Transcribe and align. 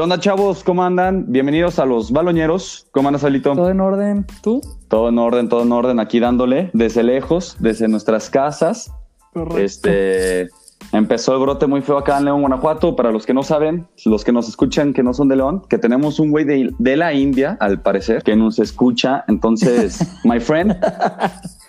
¿Qué 0.00 0.04
onda, 0.04 0.18
chavos? 0.18 0.64
¿Cómo 0.64 0.82
andan? 0.82 1.26
Bienvenidos 1.28 1.78
a 1.78 1.84
los 1.84 2.10
baloñeros. 2.10 2.86
¿Cómo 2.90 3.08
andas, 3.08 3.22
Alito? 3.22 3.54
Todo 3.54 3.68
en 3.68 3.82
orden. 3.82 4.26
¿Tú? 4.42 4.62
Todo 4.88 5.10
en 5.10 5.18
orden, 5.18 5.50
todo 5.50 5.62
en 5.62 5.72
orden. 5.72 6.00
Aquí 6.00 6.20
dándole 6.20 6.70
desde 6.72 7.02
lejos, 7.02 7.58
desde 7.60 7.86
nuestras 7.86 8.30
casas. 8.30 8.94
Correcto. 9.34 9.58
Este 9.58 10.48
empezó 10.92 11.34
el 11.34 11.40
brote 11.40 11.66
muy 11.66 11.82
feo 11.82 11.98
acá 11.98 12.16
en 12.16 12.24
León, 12.24 12.40
Guanajuato. 12.40 12.96
Para 12.96 13.12
los 13.12 13.26
que 13.26 13.34
no 13.34 13.42
saben, 13.42 13.88
los 14.06 14.24
que 14.24 14.32
nos 14.32 14.48
escuchan 14.48 14.94
que 14.94 15.02
no 15.02 15.12
son 15.12 15.28
de 15.28 15.36
León, 15.36 15.64
que 15.68 15.76
tenemos 15.76 16.18
un 16.18 16.30
güey 16.30 16.46
de, 16.46 16.72
de 16.78 16.96
la 16.96 17.12
India, 17.12 17.58
al 17.60 17.82
parecer, 17.82 18.22
que 18.22 18.34
nos 18.34 18.58
escucha. 18.58 19.26
Entonces, 19.28 20.00
my 20.24 20.40
friend, 20.40 20.78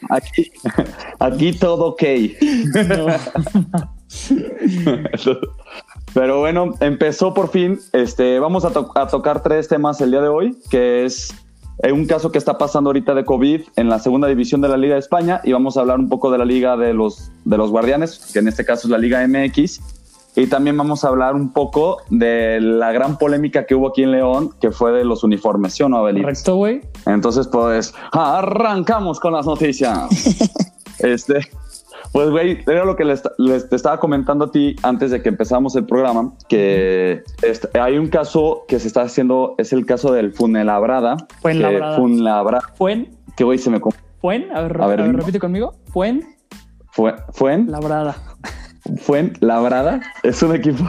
aquí, 0.10 0.50
aquí 1.20 1.52
todo 1.52 1.88
ok. 1.88 2.04
Pero 6.14 6.40
bueno, 6.40 6.74
empezó 6.82 7.34
por 7.34 7.50
fin. 7.50 7.80
Este, 7.94 8.40
vamos 8.40 8.66
a, 8.66 8.72
to- 8.72 8.92
a 8.96 9.08
tocar 9.08 9.42
tres 9.44 9.68
temas 9.68 10.02
el 10.02 10.12
día 10.12 10.22
de 10.22 10.28
hoy, 10.28 10.58
que 10.70 11.06
es 11.06 11.34
eh, 11.84 11.92
un 11.94 12.06
caso 12.06 12.32
que 12.32 12.38
está 12.38 12.58
pasando 12.58 12.90
ahorita 12.90 13.14
de 13.14 13.24
COVID 13.24 13.62
en 13.78 13.90
la 13.90 14.00
segunda 14.00 14.28
división 14.28 14.60
de 14.62 14.68
la 14.68 14.78
Liga 14.78 14.96
de 14.96 15.00
España 15.00 15.40
y 15.44 15.54
vamos 15.54 15.78
a 15.78 15.82
hablar 15.82 16.00
un 16.00 16.10
poco 16.10 16.30
de 16.32 16.38
la 16.38 16.46
Liga 16.46 16.76
de 16.76 16.94
los, 16.94 17.32
de 17.46 17.58
los 17.58 17.72
Guardianes, 17.72 18.30
que 18.34 18.40
en 18.40 18.48
este 18.50 18.66
caso 18.66 18.88
es 18.88 18.92
la 18.92 18.98
Liga 18.98 19.26
MX. 19.26 19.80
Y 20.34 20.48
también 20.48 20.78
vamos 20.78 21.04
a 21.04 21.10
hablar 21.10 21.36
un 21.36 21.52
poco 21.52 21.98
de 22.10 22.60
la 22.62 22.94
gran 22.94 23.18
polémica 23.18 23.66
que 23.66 23.76
hubo 23.76 23.90
aquí 23.90 24.04
en 24.04 24.12
León, 24.12 24.52
que 24.62 24.72
fue 24.72 24.94
de 24.94 25.04
los 25.04 25.26
uniformes, 25.26 25.74
¿sí 25.74 25.84
o 25.84 25.90
no, 25.90 25.98
Abelito? 25.98 26.24
Correcto, 26.26 26.56
güey. 26.56 26.82
Entonces, 27.06 27.48
pues, 27.48 27.94
arrancamos 28.14 29.20
con 29.20 29.34
las 29.34 29.46
noticias. 29.46 30.08
este, 31.00 31.40
pues, 32.12 32.30
güey, 32.30 32.60
era 32.68 32.84
lo 32.86 32.96
que 32.96 33.06
les, 33.06 33.24
les- 33.38 33.70
te 33.70 33.76
estaba 33.76 34.00
comentando 34.00 34.46
a 34.46 34.52
ti 34.52 34.76
antes 34.84 35.12
de 35.12 35.22
que 35.22 35.30
empezáramos 35.30 35.76
el 35.76 35.86
programa, 35.86 36.34
que 36.50 37.24
este, 37.42 37.80
hay 37.80 37.98
un 37.98 38.08
caso 38.08 38.66
que 38.68 38.80
se 38.80 38.88
está 38.88 39.02
haciendo, 39.04 39.56
es 39.58 39.72
el 39.74 39.86
caso 39.86 40.12
del 40.12 40.34
Funelabrada. 40.34 41.18
Fuenlabrada. 41.42 41.96
Que 41.96 42.02
Funlabra, 42.02 42.60
Fuen. 42.76 43.10
que 43.38 43.44
güey 43.44 43.58
se 43.58 43.70
me... 43.70 43.80
Fuen. 44.20 44.48
A 44.56 44.62
ver, 44.62 44.82
A 44.82 44.86
a 44.86 44.88
ver, 44.88 45.16
repite 45.16 45.40
conmigo. 45.40 45.74
Fuen. 45.88 46.24
Fue, 46.92 47.16
Fuen, 47.32 47.72
Labrada. 47.72 48.16
Fuenlabrada 48.98 50.02
es 50.24 50.42
un 50.44 50.54
equipo, 50.56 50.84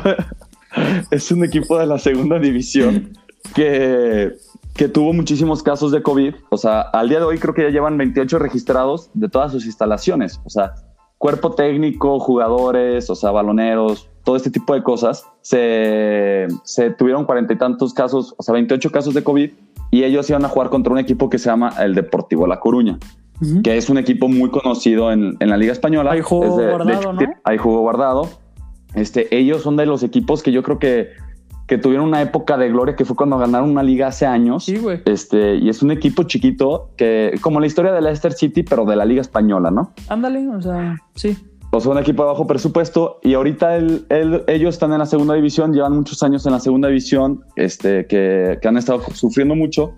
es 1.11 1.30
un 1.30 1.44
equipo 1.44 1.78
de 1.78 1.86
la 1.86 1.98
segunda 1.98 2.39
división 2.39 3.12
que, 3.55 4.33
que 4.74 4.89
tuvo 4.89 5.12
muchísimos 5.12 5.62
casos 5.62 5.92
de 5.92 6.02
COVID. 6.02 6.34
O 6.50 6.56
sea, 6.56 6.80
al 6.80 7.08
día 7.08 7.18
de 7.18 7.24
hoy 7.24 7.39
creo 7.39 7.55
que 7.55 7.62
ya 7.62 7.68
llevan 7.70 7.96
28 7.98 8.39
registrados 8.39 9.11
de 9.14 9.28
todas 9.28 9.52
sus 9.52 9.64
instalaciones. 9.66 10.41
O 10.44 10.50
sea, 10.50 10.74
cuerpo 11.22 11.52
técnico, 11.52 12.18
jugadores, 12.18 13.08
o 13.08 13.14
sea, 13.14 13.30
baloneros, 13.30 14.08
todo 14.24 14.34
este 14.34 14.50
tipo 14.50 14.74
de 14.74 14.82
cosas. 14.82 15.24
Se, 15.40 16.48
se 16.64 16.90
tuvieron 16.90 17.26
cuarenta 17.26 17.52
y 17.52 17.58
tantos 17.58 17.94
casos, 17.94 18.34
o 18.36 18.42
sea, 18.42 18.52
28 18.54 18.90
casos 18.90 19.14
de 19.14 19.22
COVID 19.22 19.50
y 19.92 20.02
ellos 20.02 20.28
iban 20.30 20.44
a 20.44 20.48
jugar 20.48 20.68
contra 20.68 20.92
un 20.92 20.98
equipo 20.98 21.30
que 21.30 21.38
se 21.38 21.48
llama 21.48 21.72
el 21.80 21.94
Deportivo 21.94 22.46
La 22.48 22.58
Coruña 22.58 22.98
que 23.62 23.76
es 23.76 23.88
un 23.90 23.98
equipo 23.98 24.26
muy 24.28 24.50
conocido 24.50 25.10
en, 25.12 25.36
en 25.40 25.48
la 25.50 25.56
Liga 25.56 25.72
Española. 25.72 26.10
De- 26.16 26.22
de- 26.56 26.70
Guardado, 26.70 27.12
¿no? 27.12 27.18
Jugó 27.58 27.80
guardado. 27.80 28.28
Este, 28.94 29.36
ellos 29.36 29.62
son 29.62 29.76
de 29.76 29.86
los 29.86 30.02
equipos 30.02 30.42
que 30.42 30.50
yo 30.52 30.62
creo 30.62 30.78
que, 30.78 31.08
que 31.66 31.78
tuvieron 31.78 32.06
una 32.08 32.20
época 32.22 32.56
de 32.56 32.68
gloria 32.68 32.96
que 32.96 33.05
fue 33.05 33.16
cuando 33.16 33.38
ganaron 33.38 33.70
una 33.70 33.82
liga 33.82 34.08
hace 34.08 34.27
años. 34.27 34.64
Sí, 34.64 34.77
güey. 34.78 35.00
Este, 35.06 35.55
y 35.56 35.68
es 35.68 35.82
un 35.82 35.91
equipo 35.91 36.24
chiquito 36.24 36.91
que, 36.96 37.38
como 37.41 37.60
la 37.60 37.66
historia 37.66 37.92
de 37.92 38.00
Leicester 38.02 38.32
City, 38.32 38.62
pero 38.62 38.84
de 38.84 38.96
la 38.96 39.05
Liga 39.05 39.20
Española, 39.20 39.70
¿no? 39.70 39.92
Ándale, 40.08 40.46
o 40.48 40.60
sea, 40.60 40.96
sí. 41.14 41.36
O 41.74 41.80
sea, 41.80 41.92
un 41.92 41.98
equipo 41.98 42.22
de 42.24 42.28
bajo 42.28 42.46
presupuesto 42.46 43.18
y 43.22 43.33
ahorita 43.33 43.77
el- 43.77 44.05
el- 44.10 44.44
ellos 44.46 44.74
están 44.74 44.92
en 44.92 44.98
la 44.98 45.06
segunda 45.06 45.33
división, 45.34 45.72
llevan 45.72 45.96
muchos 45.96 46.22
años 46.22 46.44
en 46.44 46.52
la 46.52 46.60
segunda 46.60 46.88
división, 46.88 47.44
este, 47.56 48.06
que, 48.06 48.58
que 48.60 48.68
han 48.68 48.77
estado 48.77 49.00
sufriendo 49.14 49.55
mucho. 49.55 49.94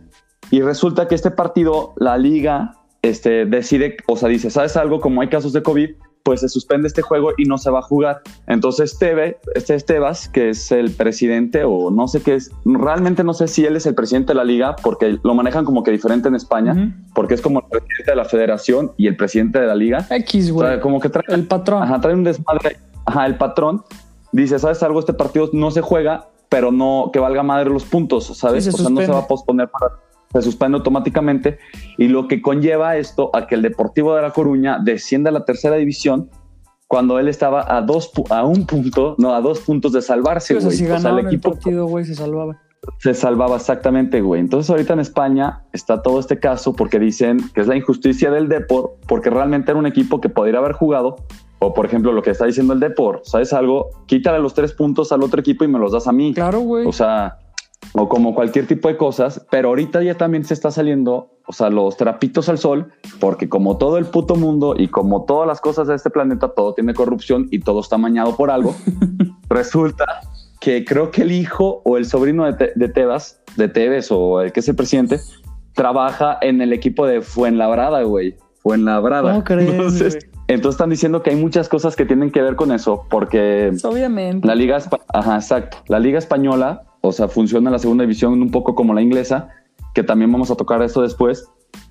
Y 0.52 0.60
resulta 0.60 1.08
que 1.08 1.16
este 1.16 1.32
partido, 1.32 1.94
la 1.96 2.16
liga, 2.16 2.76
este, 3.02 3.44
decide, 3.46 3.96
o 4.06 4.16
sea, 4.16 4.28
dice, 4.28 4.50
¿sabes 4.50 4.76
algo? 4.76 5.00
Como 5.00 5.20
hay 5.20 5.28
casos 5.28 5.52
de 5.52 5.62
COVID, 5.62 5.90
pues 6.24 6.40
se 6.40 6.48
suspende 6.48 6.88
este 6.88 7.02
juego 7.02 7.32
y 7.36 7.44
no 7.44 7.58
se 7.58 7.70
va 7.70 7.80
a 7.80 7.82
jugar. 7.82 8.22
Entonces, 8.46 8.98
Teve, 8.98 9.38
este 9.54 9.74
Estebas, 9.74 10.28
que 10.30 10.48
es 10.48 10.72
el 10.72 10.90
presidente, 10.90 11.64
o 11.64 11.90
no 11.90 12.08
sé 12.08 12.22
qué 12.22 12.34
es, 12.34 12.50
realmente 12.64 13.22
no 13.22 13.34
sé 13.34 13.46
si 13.46 13.64
él 13.64 13.76
es 13.76 13.84
el 13.86 13.94
presidente 13.94 14.32
de 14.32 14.36
la 14.36 14.44
liga, 14.44 14.74
porque 14.76 15.18
lo 15.22 15.34
manejan 15.34 15.66
como 15.66 15.82
que 15.82 15.90
diferente 15.90 16.28
en 16.28 16.34
España, 16.34 16.96
porque 17.14 17.34
es 17.34 17.42
como 17.42 17.60
el 17.60 17.66
presidente 17.66 18.10
de 18.10 18.16
la 18.16 18.24
federación 18.24 18.92
y 18.96 19.06
el 19.06 19.16
presidente 19.16 19.60
de 19.60 19.66
la 19.66 19.74
liga. 19.74 20.06
X, 20.10 20.50
O 20.50 20.54
güey. 20.54 20.68
sea, 20.68 20.80
como 20.80 20.98
que 20.98 21.10
trae 21.10 21.24
El 21.28 21.46
patrón. 21.46 21.82
Ajá, 21.82 22.00
trae 22.00 22.14
un 22.14 22.24
desmadre. 22.24 22.78
Ajá, 23.04 23.26
el 23.26 23.36
patrón 23.36 23.84
dice, 24.32 24.58
¿sabes 24.58 24.82
algo? 24.82 25.00
Este 25.00 25.12
partido 25.12 25.50
no 25.52 25.70
se 25.70 25.82
juega, 25.82 26.28
pero 26.48 26.72
no 26.72 27.10
que 27.12 27.18
valga 27.18 27.42
madre 27.42 27.68
los 27.68 27.84
puntos, 27.84 28.26
¿sabes? 28.34 28.64
Sí, 28.64 28.70
se 28.72 28.76
o 28.76 28.80
sea, 28.80 28.90
no 28.90 29.02
se 29.02 29.12
va 29.12 29.18
a 29.18 29.26
posponer 29.26 29.68
para 29.68 29.92
se 30.34 30.42
suspende 30.42 30.76
automáticamente 30.76 31.58
y 31.96 32.08
lo 32.08 32.26
que 32.28 32.42
conlleva 32.42 32.96
esto 32.96 33.30
a 33.34 33.46
que 33.46 33.54
el 33.54 33.62
Deportivo 33.62 34.14
de 34.14 34.22
La 34.22 34.32
Coruña 34.32 34.78
descienda 34.82 35.30
a 35.30 35.32
la 35.32 35.44
tercera 35.44 35.76
división 35.76 36.28
cuando 36.88 37.18
él 37.18 37.28
estaba 37.28 37.76
a 37.76 37.80
dos 37.80 38.10
a 38.30 38.44
un 38.44 38.66
punto, 38.66 39.14
no, 39.18 39.34
a 39.34 39.40
dos 39.40 39.60
puntos 39.60 39.92
de 39.92 40.02
salvarse, 40.02 40.54
sea, 40.54 40.64
güey. 40.64 40.76
si 40.76 40.86
o 40.86 40.98
sea, 40.98 41.10
el 41.10 41.20
el 41.20 41.26
equipo 41.26 41.50
partido, 41.52 41.86
güey, 41.86 42.04
se 42.04 42.14
salvaba. 42.14 42.60
se 42.98 43.14
salvaba 43.14 43.56
exactamente, 43.56 44.20
güey. 44.20 44.40
Entonces 44.40 44.70
ahorita 44.70 44.92
en 44.92 45.00
España 45.00 45.62
está 45.72 46.02
todo 46.02 46.20
este 46.20 46.38
caso 46.38 46.74
porque 46.74 46.98
dicen 46.98 47.38
que 47.54 47.62
es 47.62 47.66
la 47.66 47.76
injusticia 47.76 48.30
del 48.30 48.48
Depor, 48.48 48.96
porque 49.08 49.30
realmente 49.30 49.70
era 49.70 49.78
un 49.78 49.86
equipo 49.86 50.20
que 50.20 50.28
podría 50.28 50.58
haber 50.58 50.72
jugado, 50.72 51.16
o 51.60 51.72
por 51.72 51.86
ejemplo 51.86 52.12
lo 52.12 52.22
que 52.22 52.30
está 52.30 52.44
diciendo 52.44 52.74
el 52.74 52.80
Depor, 52.80 53.22
¿sabes 53.24 53.52
algo? 53.52 53.90
Quítale 54.06 54.38
los 54.38 54.52
tres 54.52 54.72
puntos 54.72 55.10
al 55.12 55.22
otro 55.22 55.40
equipo 55.40 55.64
y 55.64 55.68
me 55.68 55.78
los 55.78 55.92
das 55.92 56.06
a 56.06 56.12
mí. 56.12 56.34
Claro, 56.34 56.60
güey. 56.60 56.86
O 56.86 56.92
sea, 56.92 57.38
o 57.92 58.08
como 58.08 58.34
cualquier 58.34 58.66
tipo 58.66 58.88
de 58.88 58.96
cosas, 58.96 59.44
pero 59.50 59.68
ahorita 59.68 60.02
ya 60.02 60.14
también 60.16 60.44
se 60.44 60.54
está 60.54 60.70
saliendo, 60.70 61.30
o 61.46 61.52
sea, 61.52 61.70
los 61.70 61.96
trapitos 61.96 62.48
al 62.48 62.58
sol, 62.58 62.92
porque 63.20 63.48
como 63.48 63.76
todo 63.76 63.98
el 63.98 64.06
puto 64.06 64.34
mundo 64.36 64.74
y 64.76 64.88
como 64.88 65.24
todas 65.24 65.46
las 65.46 65.60
cosas 65.60 65.86
de 65.88 65.94
este 65.94 66.10
planeta, 66.10 66.48
todo 66.48 66.74
tiene 66.74 66.94
corrupción 66.94 67.48
y 67.50 67.60
todo 67.60 67.80
está 67.80 67.98
mañado 67.98 68.36
por 68.36 68.50
algo, 68.50 68.74
resulta 69.48 70.04
que 70.60 70.84
creo 70.84 71.10
que 71.10 71.22
el 71.22 71.32
hijo 71.32 71.82
o 71.84 71.96
el 71.98 72.06
sobrino 72.06 72.44
de, 72.46 72.54
Te- 72.54 72.72
de 72.74 72.88
Tebas, 72.88 73.40
de 73.56 73.68
Tevez 73.68 74.10
o 74.10 74.40
el 74.40 74.52
que 74.52 74.60
es 74.60 74.68
el 74.68 74.76
presidente, 74.76 75.20
trabaja 75.74 76.38
en 76.40 76.62
el 76.62 76.72
equipo 76.72 77.06
de 77.06 77.20
Fuenlabrada, 77.20 78.02
güey. 78.02 78.36
Fuenlabrada. 78.62 79.30
¿Cómo 79.32 79.44
crees, 79.44 79.70
Entonces, 79.70 80.18
entonces 80.48 80.74
están 80.76 80.88
diciendo 80.90 81.22
que 81.22 81.30
hay 81.30 81.36
muchas 81.36 81.68
cosas 81.68 81.96
que 81.96 82.06
tienen 82.06 82.30
que 82.30 82.40
ver 82.40 82.56
con 82.56 82.72
eso, 82.72 83.04
porque 83.10 83.68
Pues, 83.70 83.84
obviamente. 83.84 84.46
la 84.48 84.54
liga, 84.54 84.78
Espa- 84.78 85.00
ajá, 85.12 85.34
exacto. 85.36 85.78
La 85.88 85.98
liga 85.98 86.18
española, 86.18 86.82
o 87.06 87.12
sea, 87.12 87.28
funciona 87.28 87.70
la 87.70 87.78
segunda 87.78 88.02
división 88.02 88.40
un 88.40 88.50
poco 88.50 88.74
como 88.74 88.94
la 88.94 89.02
inglesa, 89.02 89.48
que 89.94 90.02
también 90.02 90.32
vamos 90.32 90.50
a 90.50 90.56
tocar 90.56 90.82
eso 90.82 91.02
después. 91.02 91.46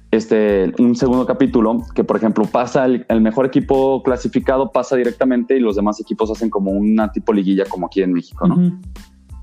Este, 0.09 0.72
un 0.79 0.96
segundo 0.96 1.25
capítulo, 1.25 1.84
que 1.96 2.03
por 2.03 2.18
ejemplo 2.18 2.46
pasa 2.46 2.85
el, 2.85 3.06
el 3.09 3.22
mejor 3.22 3.46
equipo 3.46 4.02
clasificado 4.03 4.72
pasa 4.72 4.96
directamente 4.96 5.56
y 5.56 5.59
los 5.59 5.75
demás 5.75 6.00
equipos 6.00 6.29
hacen 6.31 6.50
como 6.50 6.72
una 6.72 7.12
tipo 7.12 7.31
liguilla 7.34 7.66
como 7.66 7.88
aquí 7.88 8.02
en 8.02 8.13
México, 8.13 8.47
¿no? 8.47 8.56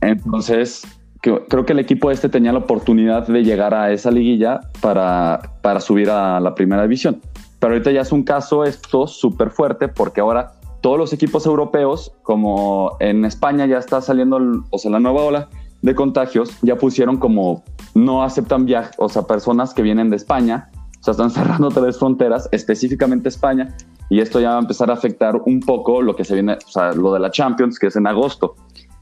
Entonces, 0.00 0.82
que- 1.22 1.42
creo 1.48 1.64
que 1.66 1.72
el 1.72 1.78
equipo 1.80 2.10
este 2.10 2.28
tenía 2.28 2.52
la 2.52 2.60
oportunidad 2.60 3.26
de 3.26 3.42
llegar 3.44 3.74
a 3.74 3.92
esa 3.92 4.10
liguilla 4.10 4.60
para, 4.80 5.40
para 5.62 5.80
subir 5.80 6.10
a 6.10 6.40
la 6.40 6.54
primera 6.54 6.82
división. 6.82 7.20
Pero 7.58 7.74
ahorita 7.74 7.90
ya 7.92 8.00
es 8.00 8.12
un 8.12 8.22
caso 8.22 8.64
esto 8.64 9.06
súper 9.06 9.50
fuerte 9.50 9.88
porque 9.88 10.20
ahora 10.20 10.52
todos 10.80 10.98
los 10.98 11.12
equipos 11.12 11.44
europeos, 11.46 12.12
como 12.22 12.96
en 13.00 13.24
España 13.24 13.66
ya 13.66 13.76
está 13.78 14.00
saliendo, 14.00 14.38
o 14.70 14.78
sea, 14.78 14.90
la 14.90 14.98
nueva 15.00 15.22
ola 15.22 15.48
de 15.82 15.94
contagios, 15.94 16.56
ya 16.62 16.76
pusieron 16.76 17.18
como 17.18 17.64
no 17.94 18.22
aceptan 18.22 18.64
viajes, 18.66 18.94
o 18.98 19.08
sea, 19.08 19.22
personas 19.22 19.74
que 19.74 19.82
vienen 19.82 20.10
de 20.10 20.16
España, 20.16 20.70
o 21.00 21.02
sea, 21.02 21.12
están 21.12 21.30
cerrando 21.30 21.68
tres 21.68 21.98
fronteras, 21.98 22.48
específicamente 22.52 23.28
España, 23.28 23.76
y 24.08 24.20
esto 24.20 24.40
ya 24.40 24.50
va 24.50 24.56
a 24.56 24.60
empezar 24.60 24.90
a 24.90 24.94
afectar 24.94 25.36
un 25.46 25.60
poco 25.60 26.02
lo 26.02 26.16
que 26.16 26.24
se 26.24 26.34
viene, 26.34 26.58
o 26.66 26.70
sea, 26.70 26.92
lo 26.92 27.12
de 27.12 27.20
la 27.20 27.30
Champions, 27.30 27.78
que 27.78 27.86
es 27.88 27.96
en 27.96 28.06
agosto 28.06 28.56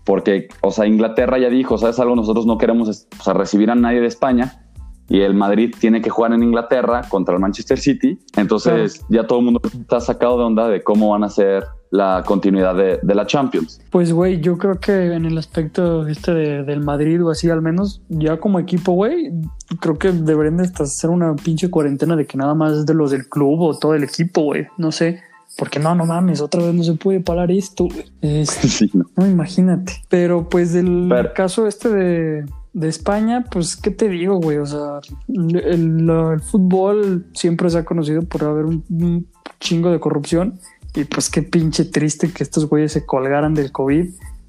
porque, 0.08 0.48
o 0.62 0.70
sea, 0.70 0.86
Inglaterra 0.86 1.38
ya 1.38 1.50
dijo, 1.50 1.76
¿sabes 1.76 2.00
algo? 2.00 2.16
Nosotros 2.16 2.46
no 2.46 2.56
queremos 2.56 2.88
o 2.88 3.22
sea, 3.22 3.34
recibir 3.34 3.70
a 3.70 3.74
nadie 3.74 4.00
de 4.00 4.06
España 4.06 4.64
y 5.06 5.20
el 5.20 5.34
Madrid 5.34 5.74
tiene 5.78 6.00
que 6.00 6.08
jugar 6.08 6.32
en 6.32 6.42
Inglaterra 6.42 7.02
contra 7.10 7.34
el 7.34 7.40
Manchester 7.42 7.78
City. 7.78 8.18
Entonces 8.34 9.04
ya 9.10 9.26
todo 9.26 9.40
el 9.40 9.44
mundo 9.44 9.60
está 9.62 10.00
sacado 10.00 10.38
de 10.38 10.44
onda 10.44 10.66
de 10.66 10.82
cómo 10.82 11.10
van 11.10 11.24
a 11.24 11.28
ser 11.28 11.66
la 11.90 12.22
continuidad 12.26 12.74
de, 12.74 12.98
de 13.02 13.14
la 13.14 13.26
Champions. 13.26 13.80
Pues, 13.90 14.12
güey, 14.12 14.40
yo 14.40 14.58
creo 14.58 14.78
que 14.78 15.14
en 15.14 15.24
el 15.24 15.38
aspecto 15.38 16.06
este 16.06 16.34
de- 16.34 16.62
del 16.64 16.80
Madrid 16.80 17.24
o 17.24 17.30
así, 17.30 17.48
al 17.48 17.62
menos 17.62 18.02
ya 18.08 18.36
como 18.38 18.58
equipo, 18.58 18.92
güey, 18.92 19.32
creo 19.80 19.98
que 19.98 20.12
deberían 20.12 20.58
de 20.58 20.64
hacer 20.64 21.08
una 21.10 21.34
pinche 21.34 21.70
cuarentena 21.70 22.14
de 22.16 22.26
que 22.26 22.36
nada 22.36 22.54
más 22.54 22.72
es 22.74 22.86
de 22.86 22.94
los 22.94 23.10
del 23.10 23.28
club 23.28 23.60
o 23.60 23.78
todo 23.78 23.94
el 23.94 24.04
equipo, 24.04 24.42
güey. 24.42 24.66
No 24.76 24.92
sé. 24.92 25.20
Porque 25.56 25.80
no, 25.80 25.94
no 25.94 26.04
mames, 26.06 26.40
otra 26.40 26.62
vez 26.62 26.74
no 26.74 26.84
se 26.84 26.92
puede 26.94 27.20
parar 27.20 27.50
esto. 27.50 27.88
Este, 28.20 28.68
Sí, 28.68 28.90
¿no? 28.92 29.06
no, 29.16 29.26
imagínate. 29.26 29.94
Pero 30.08 30.48
pues 30.48 30.72
del 30.74 31.06
Pero- 31.08 31.32
caso 31.34 31.66
este 31.66 31.88
de, 31.88 32.44
de 32.74 32.88
España, 32.88 33.44
pues, 33.50 33.74
¿qué 33.76 33.90
te 33.90 34.08
digo, 34.08 34.36
güey? 34.36 34.58
O 34.58 34.66
sea, 34.66 35.00
el, 35.26 35.56
el- 35.56 36.10
el 36.10 36.40
fútbol 36.40 37.26
siempre 37.32 37.70
se 37.70 37.78
ha 37.78 37.84
conocido 37.84 38.22
por 38.22 38.44
haber 38.44 38.66
un, 38.66 38.84
un 38.90 39.26
chingo 39.58 39.90
de 39.90 39.98
corrupción. 39.98 40.60
Y 40.94 41.04
pues 41.04 41.30
qué 41.30 41.42
pinche 41.42 41.84
triste 41.84 42.32
que 42.32 42.42
estos 42.42 42.68
güeyes 42.68 42.92
se 42.92 43.04
colgaran 43.04 43.54
del 43.54 43.70
COVID 43.70 44.08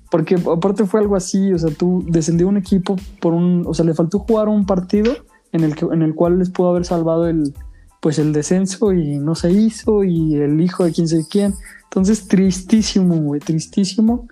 Porque 0.10 0.36
aparte 0.36 0.86
fue 0.86 1.02
algo 1.02 1.16
así, 1.16 1.54
o 1.54 1.60
sea, 1.60 1.70
tú 1.70 2.06
descendió 2.08 2.48
un 2.48 2.58
equipo 2.58 2.96
por 3.20 3.34
un, 3.34 3.64
o 3.68 3.74
sea, 3.74 3.86
le 3.86 3.94
faltó 3.94 4.20
jugar 4.20 4.48
un 4.48 4.66
partido 4.66 5.14
en 5.52 5.64
el 5.64 5.76
que, 5.76 5.86
en 5.86 6.02
el 6.02 6.16
cual 6.16 6.40
les 6.40 6.50
pudo 6.50 6.70
haber 6.70 6.86
salvado 6.86 7.28
el, 7.28 7.54
pues 8.00 8.20
el 8.20 8.34
descenso 8.34 8.94
y 8.94 9.20
no 9.20 9.36
se 9.36 9.52
hizo 9.52 10.04
y 10.04 10.36
el 10.36 10.62
hijo 10.62 10.84
de 10.84 10.92
quién 10.92 11.08
sé 11.08 11.26
quién. 11.30 11.54
Entonces, 11.84 12.28
tristísimo, 12.28 13.16
güey, 13.16 13.42
tristísimo. 13.42 14.28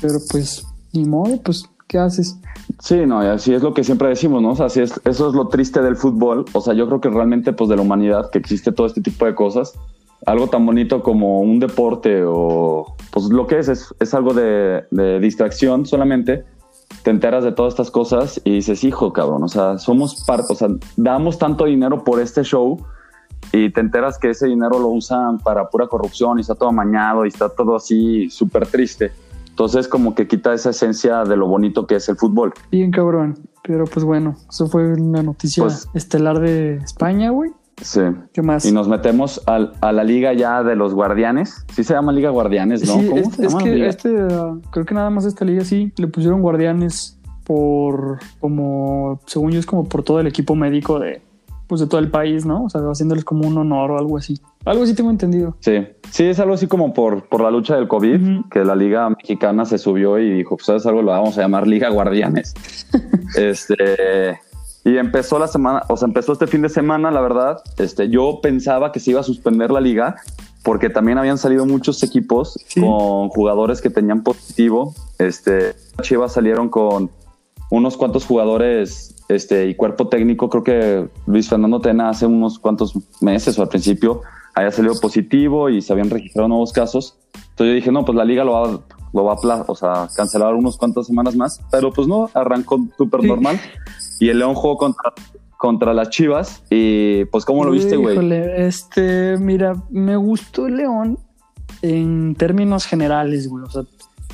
Pero 0.00 0.18
pues, 0.30 0.66
ni 0.92 1.04
modo, 1.04 1.40
pues, 1.42 1.64
¿qué 1.86 1.98
haces? 1.98 2.36
Sí, 2.80 3.06
no, 3.06 3.22
y 3.22 3.26
así 3.26 3.52
es 3.52 3.62
lo 3.62 3.74
que 3.74 3.84
siempre 3.84 4.08
decimos, 4.08 4.42
¿no? 4.42 4.52
O 4.52 4.56
sea, 4.56 4.66
así 4.66 4.80
es, 4.80 4.98
eso 5.04 5.28
es 5.28 5.34
lo 5.34 5.48
triste 5.48 5.82
del 5.82 5.96
fútbol. 5.96 6.46
O 6.52 6.60
sea, 6.60 6.74
yo 6.74 6.86
creo 6.86 7.00
que 7.00 7.10
realmente, 7.10 7.52
pues, 7.52 7.68
de 7.68 7.76
la 7.76 7.82
humanidad, 7.82 8.30
que 8.30 8.38
existe 8.38 8.72
todo 8.72 8.86
este 8.86 9.02
tipo 9.02 9.26
de 9.26 9.34
cosas, 9.34 9.74
algo 10.26 10.48
tan 10.48 10.64
bonito 10.64 11.02
como 11.02 11.40
un 11.40 11.58
deporte 11.58 12.22
o 12.24 12.96
pues 13.10 13.26
lo 13.26 13.46
que 13.46 13.58
es 13.58 13.68
es, 13.68 14.14
algo 14.14 14.34
de, 14.34 14.84
distracción 15.20 15.86
solamente 15.86 16.44
te 17.02 17.10
enteras 17.10 17.42
de 17.44 17.52
todas 17.52 17.72
estas 17.72 17.90
cosas 17.90 18.40
y 18.44 18.52
dices 18.52 18.84
hijo 18.84 19.12
cabrón 19.12 19.42
o 19.42 19.48
sea 19.48 19.78
somos 19.78 20.24
parte 20.24 20.52
o 20.52 20.56
sea 20.56 20.68
damos 20.96 21.38
tanto 21.38 21.64
dinero 21.64 22.04
por 22.04 22.20
este 22.20 22.42
show 22.42 22.78
y 23.52 23.70
te 23.70 23.80
enteras 23.80 24.18
que 24.18 24.30
ese 24.30 24.46
dinero 24.46 24.78
lo 24.78 24.88
usan 24.88 25.38
para 25.38 25.68
pura 25.68 25.88
corrupción 25.88 26.38
y 26.38 26.42
está 26.42 26.54
todo 26.54 26.68
amañado 26.68 27.24
y 27.24 27.28
está 27.28 27.48
todo 27.48 27.76
así 27.76 28.30
súper 28.30 28.66
triste 28.66 29.10
entonces 29.48 29.88
como 29.88 30.14
que 30.14 30.28
quita 30.28 30.54
esa 30.54 30.70
esencia 30.70 31.24
de 31.24 31.36
lo 31.36 31.46
bonito 31.46 31.86
que 31.86 31.96
es 31.96 32.08
el 32.08 32.16
fútbol. 32.16 32.54
Bien 32.70 32.90
cabrón 32.90 33.34
pero 33.62 33.84
pues 33.84 34.04
bueno 34.04 34.36
eso 34.48 34.66
fue 34.66 34.92
una 34.92 35.22
noticia 35.22 35.64
pues 35.64 35.88
estelar 35.94 36.40
de 36.40 36.76
España 36.76 37.30
güey 37.30 37.52
Sí. 37.80 38.00
¿Qué 38.32 38.42
más? 38.42 38.64
Y 38.64 38.72
nos 38.72 38.88
metemos 38.88 39.42
a 39.46 39.92
la 39.92 40.04
liga 40.04 40.32
ya 40.32 40.62
de 40.62 40.76
los 40.76 40.94
guardianes. 40.94 41.64
Sí 41.72 41.84
se 41.84 41.94
llama 41.94 42.12
Liga 42.12 42.30
Guardianes, 42.30 42.86
¿no? 42.86 42.94
Sí, 42.94 43.10
es, 43.40 43.54
que 43.56 43.86
este, 43.86 44.10
uh, 44.10 44.60
creo 44.70 44.86
que 44.86 44.94
nada 44.94 45.10
más 45.10 45.24
esta 45.24 45.44
liga 45.44 45.64
sí 45.64 45.92
le 45.96 46.06
pusieron 46.06 46.42
guardianes 46.42 47.18
por 47.44 48.18
como, 48.40 49.20
según 49.26 49.52
yo, 49.52 49.58
es 49.58 49.66
como 49.66 49.88
por 49.88 50.02
todo 50.02 50.20
el 50.20 50.26
equipo 50.26 50.54
médico 50.54 50.98
de, 51.00 51.22
pues 51.66 51.80
de 51.80 51.86
todo 51.86 52.00
el 52.00 52.10
país, 52.10 52.46
¿no? 52.46 52.64
O 52.64 52.70
sea, 52.70 52.82
haciéndoles 52.82 53.24
como 53.24 53.48
un 53.48 53.58
honor 53.58 53.92
o 53.92 53.98
algo 53.98 54.16
así. 54.16 54.38
Algo 54.64 54.84
así 54.84 54.94
tengo 54.94 55.10
entendido. 55.10 55.56
Sí, 55.60 55.86
sí, 56.10 56.24
es 56.24 56.38
algo 56.38 56.54
así 56.54 56.66
como 56.66 56.92
por, 56.92 57.28
por 57.28 57.40
la 57.40 57.50
lucha 57.50 57.74
del 57.74 57.88
COVID, 57.88 58.44
que 58.50 58.64
la 58.64 58.76
liga 58.76 59.08
mexicana 59.10 59.64
se 59.64 59.78
subió 59.78 60.18
y 60.18 60.30
dijo, 60.30 60.56
pues 60.56 60.66
sabes 60.66 60.86
algo, 60.86 61.02
lo 61.02 61.10
vamos 61.10 61.36
a 61.38 61.40
llamar 61.40 61.66
Liga 61.66 61.88
Guardianes. 61.88 62.54
este 63.36 64.38
y 64.84 64.96
empezó 64.96 65.38
la 65.38 65.46
semana, 65.46 65.82
o 65.88 65.96
sea, 65.96 66.06
empezó 66.06 66.32
este 66.32 66.46
fin 66.46 66.62
de 66.62 66.68
semana, 66.68 67.10
la 67.10 67.20
verdad. 67.20 67.62
Este, 67.78 68.08
yo 68.08 68.40
pensaba 68.42 68.90
que 68.90 68.98
se 68.98 69.12
iba 69.12 69.20
a 69.20 69.24
suspender 69.24 69.70
la 69.70 69.80
liga 69.80 70.16
porque 70.64 70.90
también 70.90 71.18
habían 71.18 71.38
salido 71.38 71.66
muchos 71.66 72.02
equipos 72.02 72.58
con 72.74 73.28
jugadores 73.28 73.80
que 73.80 73.90
tenían 73.90 74.22
positivo. 74.22 74.94
Este, 75.18 75.74
Chivas 76.02 76.32
salieron 76.32 76.68
con 76.68 77.10
unos 77.70 77.96
cuantos 77.96 78.26
jugadores 78.26 79.14
este, 79.28 79.68
y 79.68 79.74
cuerpo 79.74 80.08
técnico. 80.08 80.50
Creo 80.50 80.64
que 80.64 81.08
Luis 81.26 81.48
Fernando 81.48 81.80
Tena 81.80 82.08
hace 82.08 82.26
unos 82.26 82.58
cuantos 82.58 82.94
meses 83.20 83.58
o 83.58 83.62
al 83.62 83.68
principio 83.68 84.22
había 84.54 84.70
salido 84.72 84.98
positivo 85.00 85.70
y 85.70 85.80
se 85.80 85.92
habían 85.92 86.10
registrado 86.10 86.48
nuevos 86.48 86.72
casos. 86.72 87.16
Entonces 87.34 87.66
yo 87.68 87.74
dije, 87.74 87.92
no, 87.92 88.04
pues 88.04 88.16
la 88.16 88.24
liga 88.24 88.44
lo 88.44 88.52
va, 88.52 88.80
lo 89.12 89.24
va 89.24 89.32
a 89.34 89.64
o 89.66 89.74
sea, 89.74 90.08
cancelar 90.14 90.54
unos 90.54 90.76
cuantas 90.76 91.06
semanas 91.06 91.36
más. 91.36 91.60
Pero 91.70 91.92
pues 91.92 92.08
no, 92.08 92.30
arrancó 92.34 92.80
súper 92.96 93.24
normal 93.24 93.60
y 94.22 94.28
el 94.28 94.38
León 94.38 94.54
jugó 94.54 94.76
contra, 94.76 95.12
contra 95.58 95.92
las 95.92 96.10
Chivas. 96.10 96.62
Y 96.70 97.24
pues, 97.24 97.44
¿cómo 97.44 97.64
lo 97.64 97.72
viste, 97.72 97.96
güey? 97.96 98.16
Este, 98.56 99.36
mira, 99.36 99.74
me 99.90 100.14
gustó 100.14 100.68
el 100.68 100.76
León 100.76 101.18
en 101.82 102.36
términos 102.36 102.86
generales, 102.86 103.48
güey. 103.48 103.64
O 103.64 103.68
sea, 103.70 103.82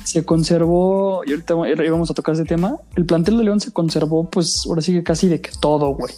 se 0.03 0.23
conservó, 0.23 1.23
y 1.25 1.31
ahorita 1.31 1.55
íbamos 1.83 2.11
a 2.11 2.13
tocar 2.13 2.35
ese 2.35 2.45
tema, 2.45 2.75
el 2.95 3.07
plantel 3.07 3.39
de 3.39 3.45
León 3.45 3.59
se 3.61 3.71
conservó, 3.71 4.29
pues 4.29 4.63
ahora 4.67 4.83
sigue 4.83 5.01
casi 5.01 5.27
de 5.27 5.41
que 5.41 5.49
todo, 5.59 5.95
güey. 5.95 6.13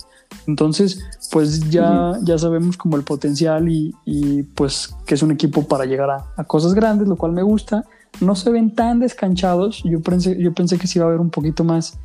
Entonces, 0.48 1.02
pues 1.32 1.70
ya, 1.70 2.18
ya 2.24 2.38
sabemos 2.38 2.76
como 2.76 2.98
el 2.98 3.04
potencial 3.04 3.70
y, 3.70 3.96
y, 4.04 4.44
pues 4.44 4.94
que 5.06 5.16
es 5.16 5.24
un 5.24 5.32
equipo 5.32 5.66
para 5.66 5.86
llegar 5.86 6.10
a, 6.10 6.26
a, 6.36 6.44
cosas 6.44 6.74
grandes, 6.74 7.08
lo 7.08 7.16
cual 7.16 7.32
me 7.32 7.42
gusta. 7.42 7.86
No 8.20 8.36
se 8.36 8.50
ven 8.50 8.76
tan 8.76 9.00
descanchados. 9.00 9.82
Yo 9.86 10.02
pensé, 10.02 10.38
yo 10.38 10.54
pensé 10.54 10.78
que 10.78 10.88
sí 10.88 11.00
iba 11.00 11.06
a 11.06 11.08
haber 11.08 11.22
un 11.22 11.30
poquito 11.30 11.64
más, 11.64 11.98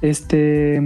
este, 0.00 0.84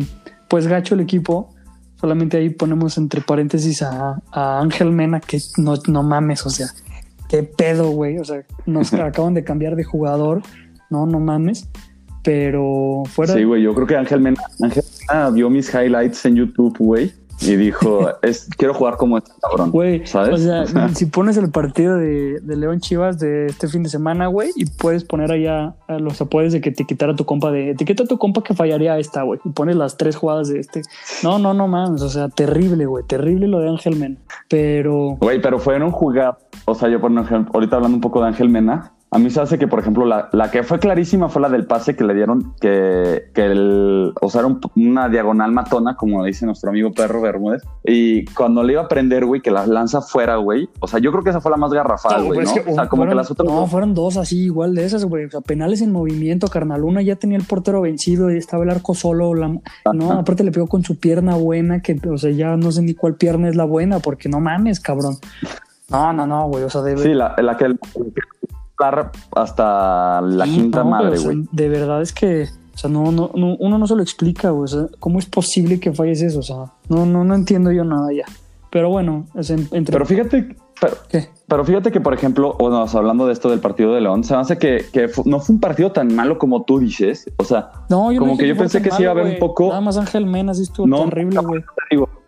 pues 0.48 0.66
gacho 0.66 0.94
el 0.94 1.00
equipo. 1.00 1.54
Solamente 2.00 2.36
ahí 2.36 2.50
ponemos 2.50 2.98
entre 2.98 3.20
paréntesis 3.20 3.82
a, 3.82 4.20
Ángel 4.32 4.92
Mena, 4.92 5.20
que 5.20 5.38
no, 5.56 5.74
no 5.88 6.02
mames, 6.02 6.44
o 6.44 6.50
sea, 6.50 6.66
qué 7.28 7.42
pedo, 7.42 7.90
güey. 7.90 8.18
O 8.18 8.24
sea, 8.24 8.44
nos 8.66 8.92
acaban 8.94 9.34
de 9.34 9.44
cambiar 9.44 9.76
de 9.76 9.84
jugador, 9.84 10.42
no, 10.90 11.06
no 11.06 11.20
mames. 11.20 11.68
Pero 12.22 13.04
fuera. 13.06 13.34
Sí, 13.34 13.44
güey, 13.44 13.62
yo 13.62 13.72
creo 13.74 13.86
que 13.86 13.96
Ángel 13.96 14.20
Mena, 14.20 14.42
Ángel 14.60 14.82
Mena 15.08 15.30
vio 15.30 15.48
mis 15.48 15.72
highlights 15.72 16.24
en 16.24 16.36
YouTube, 16.36 16.76
güey 16.78 17.12
y 17.40 17.56
dijo, 17.56 18.08
es, 18.22 18.48
quiero 18.56 18.74
jugar 18.74 18.96
como 18.96 19.18
este 19.18 19.32
cabrón. 19.40 19.70
Güey, 19.70 20.06
¿sabes? 20.06 20.34
O 20.34 20.38
sea, 20.38 20.88
si 20.94 21.06
pones 21.06 21.36
el 21.36 21.50
partido 21.50 21.96
de, 21.96 22.40
León 22.44 22.80
Chivas 22.80 23.18
de 23.18 23.46
este 23.46 23.68
fin 23.68 23.82
de 23.82 23.88
semana, 23.88 24.26
güey, 24.28 24.50
y 24.56 24.66
puedes 24.66 25.04
poner 25.04 25.30
allá 25.30 25.74
a 25.88 25.98
los 25.98 26.20
apoyos 26.20 26.52
de 26.52 26.60
que 26.60 26.70
te 26.70 26.84
quitara 26.84 27.14
tu 27.14 27.24
compa 27.24 27.50
de 27.50 27.70
etiqueta 27.70 28.04
a 28.04 28.06
tu 28.06 28.18
compa 28.18 28.42
que 28.42 28.54
fallaría 28.54 28.98
esta, 28.98 29.22
güey, 29.22 29.40
y 29.44 29.50
pones 29.50 29.76
las 29.76 29.96
tres 29.96 30.16
jugadas 30.16 30.48
de 30.48 30.60
este. 30.60 30.82
No, 31.22 31.38
no, 31.38 31.54
no 31.54 31.68
mames, 31.68 32.02
o 32.02 32.08
sea, 32.08 32.28
terrible, 32.28 32.86
güey, 32.86 33.04
terrible 33.04 33.46
lo 33.48 33.60
de 33.60 33.68
Ángel 33.68 33.96
Mena. 33.96 34.16
Pero. 34.48 35.16
Güey, 35.20 35.40
pero 35.40 35.58
fueron 35.58 35.90
jugar, 35.90 36.38
o 36.64 36.74
sea, 36.74 36.88
yo 36.88 37.00
por 37.00 37.12
ejemplo, 37.12 37.50
ahorita 37.54 37.76
hablando 37.76 37.96
un 37.96 38.00
poco 38.00 38.20
de 38.20 38.28
Ángel 38.28 38.48
Mena, 38.48 38.92
a 39.16 39.18
mí 39.18 39.30
se 39.30 39.40
hace 39.40 39.58
que, 39.58 39.66
por 39.66 39.78
ejemplo, 39.78 40.04
la, 40.04 40.28
la, 40.32 40.50
que 40.50 40.62
fue 40.62 40.78
clarísima 40.78 41.30
fue 41.30 41.40
la 41.40 41.48
del 41.48 41.64
pase 41.64 41.96
que 41.96 42.04
le 42.04 42.12
dieron, 42.12 42.52
que, 42.60 43.30
que 43.32 43.46
el, 43.46 44.12
o 44.20 44.28
sea, 44.28 44.42
era 44.42 44.54
una 44.74 45.08
diagonal 45.08 45.52
matona, 45.52 45.96
como 45.96 46.22
dice 46.22 46.44
nuestro 46.44 46.68
amigo 46.68 46.92
Perro 46.92 47.22
Bermúdez. 47.22 47.62
Y 47.82 48.26
cuando 48.26 48.62
le 48.62 48.74
iba 48.74 48.82
a 48.82 48.88
prender, 48.88 49.24
güey, 49.24 49.40
que 49.40 49.50
la 49.50 49.66
lanza 49.66 50.02
fuera, 50.02 50.36
güey. 50.36 50.68
O 50.80 50.86
sea, 50.86 51.00
yo 51.00 51.12
creo 51.12 51.24
que 51.24 51.30
esa 51.30 51.40
fue 51.40 51.50
la 51.50 51.56
más 51.56 51.72
garrafal, 51.72 52.24
güey, 52.24 52.40
¿no? 52.44 52.50
o 52.50 52.74
sea, 52.74 52.88
como 52.88 53.06
que 53.06 53.14
las 53.14 53.30
otras. 53.30 53.48
No, 53.48 53.66
fueron 53.66 53.94
dos 53.94 54.18
así, 54.18 54.44
igual 54.44 54.74
de 54.74 54.84
esas, 54.84 55.06
güey. 55.06 55.24
O 55.24 55.30
sea, 55.30 55.40
penales 55.40 55.80
en 55.80 55.92
movimiento, 55.92 56.48
carnal. 56.48 56.84
Una 56.84 57.00
ya 57.00 57.16
tenía 57.16 57.38
el 57.38 57.44
portero 57.44 57.80
vencido 57.80 58.30
y 58.30 58.36
estaba 58.36 58.64
el 58.64 58.70
arco 58.70 58.94
solo. 58.94 59.34
no, 59.34 60.12
aparte 60.12 60.44
le 60.44 60.52
pegó 60.52 60.66
con 60.66 60.84
su 60.84 60.98
pierna 60.98 61.36
buena, 61.36 61.80
que, 61.80 61.98
o 62.06 62.18
sea, 62.18 62.32
ya 62.32 62.54
no 62.58 62.70
sé 62.70 62.82
ni 62.82 62.92
cuál 62.92 63.14
pierna 63.14 63.48
es 63.48 63.56
la 63.56 63.64
buena, 63.64 63.98
porque 63.98 64.28
no 64.28 64.40
mames, 64.40 64.78
cabrón. 64.78 65.16
No, 65.88 66.12
no, 66.12 66.26
no, 66.26 66.48
güey. 66.48 66.64
O 66.64 66.70
sea, 66.70 66.82
debe. 66.82 67.02
Sí, 67.02 67.14
la, 67.14 67.34
la 67.38 67.56
que 67.56 67.74
hasta 69.34 70.20
la 70.20 70.44
quinta 70.44 70.84
madre, 70.84 71.18
güey. 71.18 71.44
de 71.50 71.68
verdad 71.68 72.02
es 72.02 72.12
que, 72.12 72.48
o 72.74 72.78
sea, 72.78 72.90
no, 72.90 73.10
no, 73.10 73.30
uno 73.34 73.78
no 73.78 73.86
se 73.86 73.96
lo 73.96 74.02
explica, 74.02 74.50
güey. 74.50 74.64
O 74.64 74.68
sea, 74.68 74.86
¿cómo 74.98 75.18
es 75.18 75.26
posible 75.26 75.80
que 75.80 75.92
falles 75.92 76.22
eso? 76.22 76.40
O 76.40 76.42
sea, 76.42 76.72
no, 76.88 77.06
no, 77.06 77.24
no 77.24 77.34
entiendo 77.34 77.72
yo 77.72 77.84
nada 77.84 78.12
ya. 78.12 78.24
Pero 78.70 78.90
bueno, 78.90 79.26
es 79.34 79.50
entre... 79.50 79.92
Pero 79.92 80.04
fíjate, 80.04 80.56
pero, 80.80 80.96
pero 81.48 81.64
fíjate 81.64 81.90
que, 81.90 82.00
por 82.00 82.12
ejemplo, 82.12 82.54
o 82.58 82.74
hablando 82.74 83.26
de 83.26 83.32
esto 83.32 83.48
del 83.48 83.60
partido 83.60 83.94
de 83.94 84.02
León, 84.02 84.24
se 84.24 84.34
me 84.34 84.40
hace 84.40 84.58
que, 84.58 84.84
que 84.92 85.08
no 85.24 85.40
fue 85.40 85.54
un 85.54 85.60
partido 85.60 85.92
tan 85.92 86.14
malo 86.14 86.38
como 86.38 86.64
tú 86.64 86.78
dices. 86.78 87.30
O 87.38 87.44
sea, 87.44 87.70
como 87.88 88.36
que 88.36 88.46
yo 88.46 88.56
pensé 88.56 88.82
que 88.82 88.90
sí 88.90 89.02
iba 89.02 89.12
a 89.12 89.14
haber 89.14 89.26
un 89.26 89.38
poco. 89.38 89.68
Nada 89.68 89.80
más 89.80 89.96
Ángel 89.96 90.26
Menas 90.26 90.58
estuvo 90.58 90.86
no, 90.86 91.04
terrible, 91.04 91.40
güey. 91.40 91.64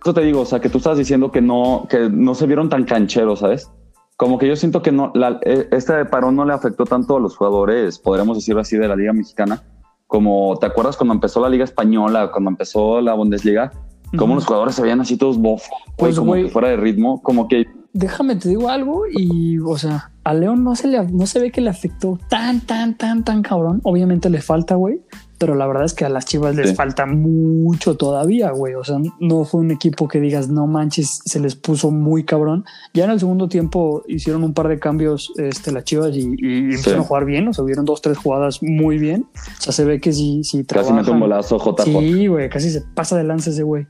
Eso 0.03 0.15
te 0.15 0.23
digo, 0.23 0.41
o 0.41 0.47
sea, 0.47 0.61
que 0.61 0.71
tú 0.71 0.79
estás 0.79 0.97
diciendo 0.97 1.31
que 1.31 1.43
no, 1.43 1.87
que 1.91 2.09
no 2.09 2.35
se 2.35 2.47
vieron 2.47 2.69
tan 2.69 2.85
cancheros, 2.85 3.41
¿sabes? 3.41 3.71
Como 4.19 4.37
que 4.37 4.49
yo 4.49 4.57
siento 4.57 4.83
que 4.83 4.91
no, 4.91 5.13
la, 5.15 5.39
e, 5.43 5.69
este 5.71 6.05
parón 6.05 6.35
no 6.35 6.45
le 6.45 6.53
afectó 6.53 6.85
tanto 6.85 7.17
a 7.17 7.21
los 7.21 7.37
jugadores, 7.37 8.01
podríamos 8.01 8.37
decirlo 8.37 8.61
así, 8.61 8.77
de 8.77 8.89
la 8.89 8.97
Liga 8.97 9.13
Mexicana. 9.13 9.63
Como 10.09 10.57
te 10.59 10.67
acuerdas 10.67 10.97
cuando 10.97 11.15
empezó 11.15 11.41
la 11.41 11.49
Liga 11.49 11.63
Española, 11.63 12.31
cuando 12.33 12.51
empezó 12.51 13.01
la 13.01 13.15
Bundesliga, 13.15 13.71
como 14.17 14.35
los 14.35 14.45
jugadores 14.45 14.75
se 14.75 14.83
veían 14.83 15.01
así 15.01 15.17
todos 15.17 15.39
bofos, 15.39 15.69
pues, 15.97 16.19
como 16.19 16.33
que 16.35 16.49
fuera 16.49 16.69
de 16.69 16.77
ritmo, 16.79 17.23
como 17.23 17.47
que. 17.47 17.67
Déjame 17.93 18.35
te 18.35 18.49
digo 18.49 18.69
algo 18.69 19.05
y, 19.09 19.61
o 19.61 19.79
sea, 19.79 20.11
a 20.25 20.35
León 20.35 20.65
no 20.65 20.75
se 20.75 20.89
le, 20.89 21.01
no 21.07 21.27
se 21.27 21.39
ve 21.39 21.53
que 21.53 21.61
le 21.61 21.71
afectó 21.71 22.19
tan, 22.29 22.61
tan, 22.63 22.97
tan, 22.97 23.23
tan 23.23 23.43
cabrón. 23.43 23.81
Obviamente 23.85 24.31
le 24.31 24.41
falta, 24.41 24.75
güey, 24.75 25.01
pero 25.39 25.55
la 25.55 25.67
verdad 25.67 25.85
es 25.85 25.95
que 25.95 26.05
a 26.05 26.09
las 26.09 26.27
Chivas 26.27 26.55
les 26.57 26.75
falta 26.75 27.07
mucho 27.07 27.97
todavía, 27.97 28.51
güey. 28.51 28.75
O 28.75 28.85
sea, 28.85 28.99
no 29.21 29.45
fue 29.45 29.61
un 29.61 29.71
equipo 29.71 30.09
que 30.09 30.21
digas, 30.21 30.49
no 30.49 30.67
manches, 30.67 31.21
se 31.25 31.39
les 31.41 31.55
puso 31.55 31.91
muy 31.91 32.25
cabrón. 32.25 32.65
Ya 32.93 33.05
en 33.05 33.11
el 33.11 33.21
segundo 33.21 33.49
tiempo 33.49 34.03
hicieron 34.09 34.43
un 34.43 34.53
par 34.53 34.69
de 34.69 34.79
cambios 34.79 35.33
este, 35.37 35.71
las 35.73 35.85
Chivas 35.85 36.17
y, 36.17 36.37
empezaron 36.41 37.01
a 37.01 37.05
jugar 37.05 37.25
bien. 37.25 37.49
O 37.49 37.55
sea, 37.55 37.65
hubieron 37.65 37.85
dos, 37.85 38.03
tres 38.03 38.19
jugadas 38.19 38.63
muy 38.63 38.99
bien. 38.99 39.27
O 39.35 39.63
sea, 39.63 39.73
se 39.73 39.85
ve 39.85 40.01
que 40.01 40.13
sí, 40.13 40.43
sí 40.43 40.65
Casi 40.65 40.93
mete 40.93 41.11
un 41.11 41.21
bolazo, 41.21 41.59
JJ. 41.59 41.85
Sí, 41.85 42.27
güey, 42.27 42.49
casi 42.49 42.71
se 42.71 42.81
pasa 42.81 43.17
de 43.17 43.25
lanza 43.25 43.51
ese 43.51 43.63
güey. 43.63 43.87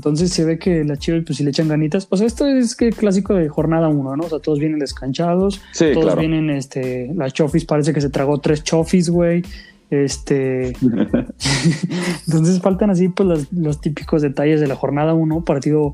Entonces 0.00 0.32
se 0.32 0.46
ve 0.46 0.58
que 0.58 0.82
las 0.82 0.98
Chivas, 0.98 1.24
pues 1.26 1.36
si 1.36 1.44
le 1.44 1.50
echan 1.50 1.68
ganitas. 1.68 2.06
O 2.08 2.16
sea, 2.16 2.26
esto 2.26 2.46
es 2.46 2.74
que 2.74 2.88
clásico 2.88 3.34
de 3.34 3.50
jornada 3.50 3.88
uno, 3.88 4.16
¿no? 4.16 4.24
O 4.24 4.28
sea, 4.30 4.38
todos 4.38 4.58
vienen 4.58 4.78
descanchados. 4.78 5.60
Sí, 5.72 5.90
todos 5.92 6.16
vienen, 6.16 6.48
este, 6.48 7.12
las 7.14 7.34
Chofis 7.34 7.66
parece 7.66 7.92
que 7.92 8.00
se 8.00 8.08
tragó 8.08 8.38
tres 8.38 8.64
Chofis, 8.64 9.10
güey. 9.10 9.42
Este. 9.90 10.72
Entonces 12.26 12.62
faltan 12.62 12.88
así, 12.88 13.10
pues, 13.10 13.52
los, 13.52 13.80
típicos 13.82 14.22
detalles 14.22 14.58
de 14.58 14.68
la 14.68 14.74
jornada 14.74 15.12
1. 15.12 15.44
Partido, 15.44 15.92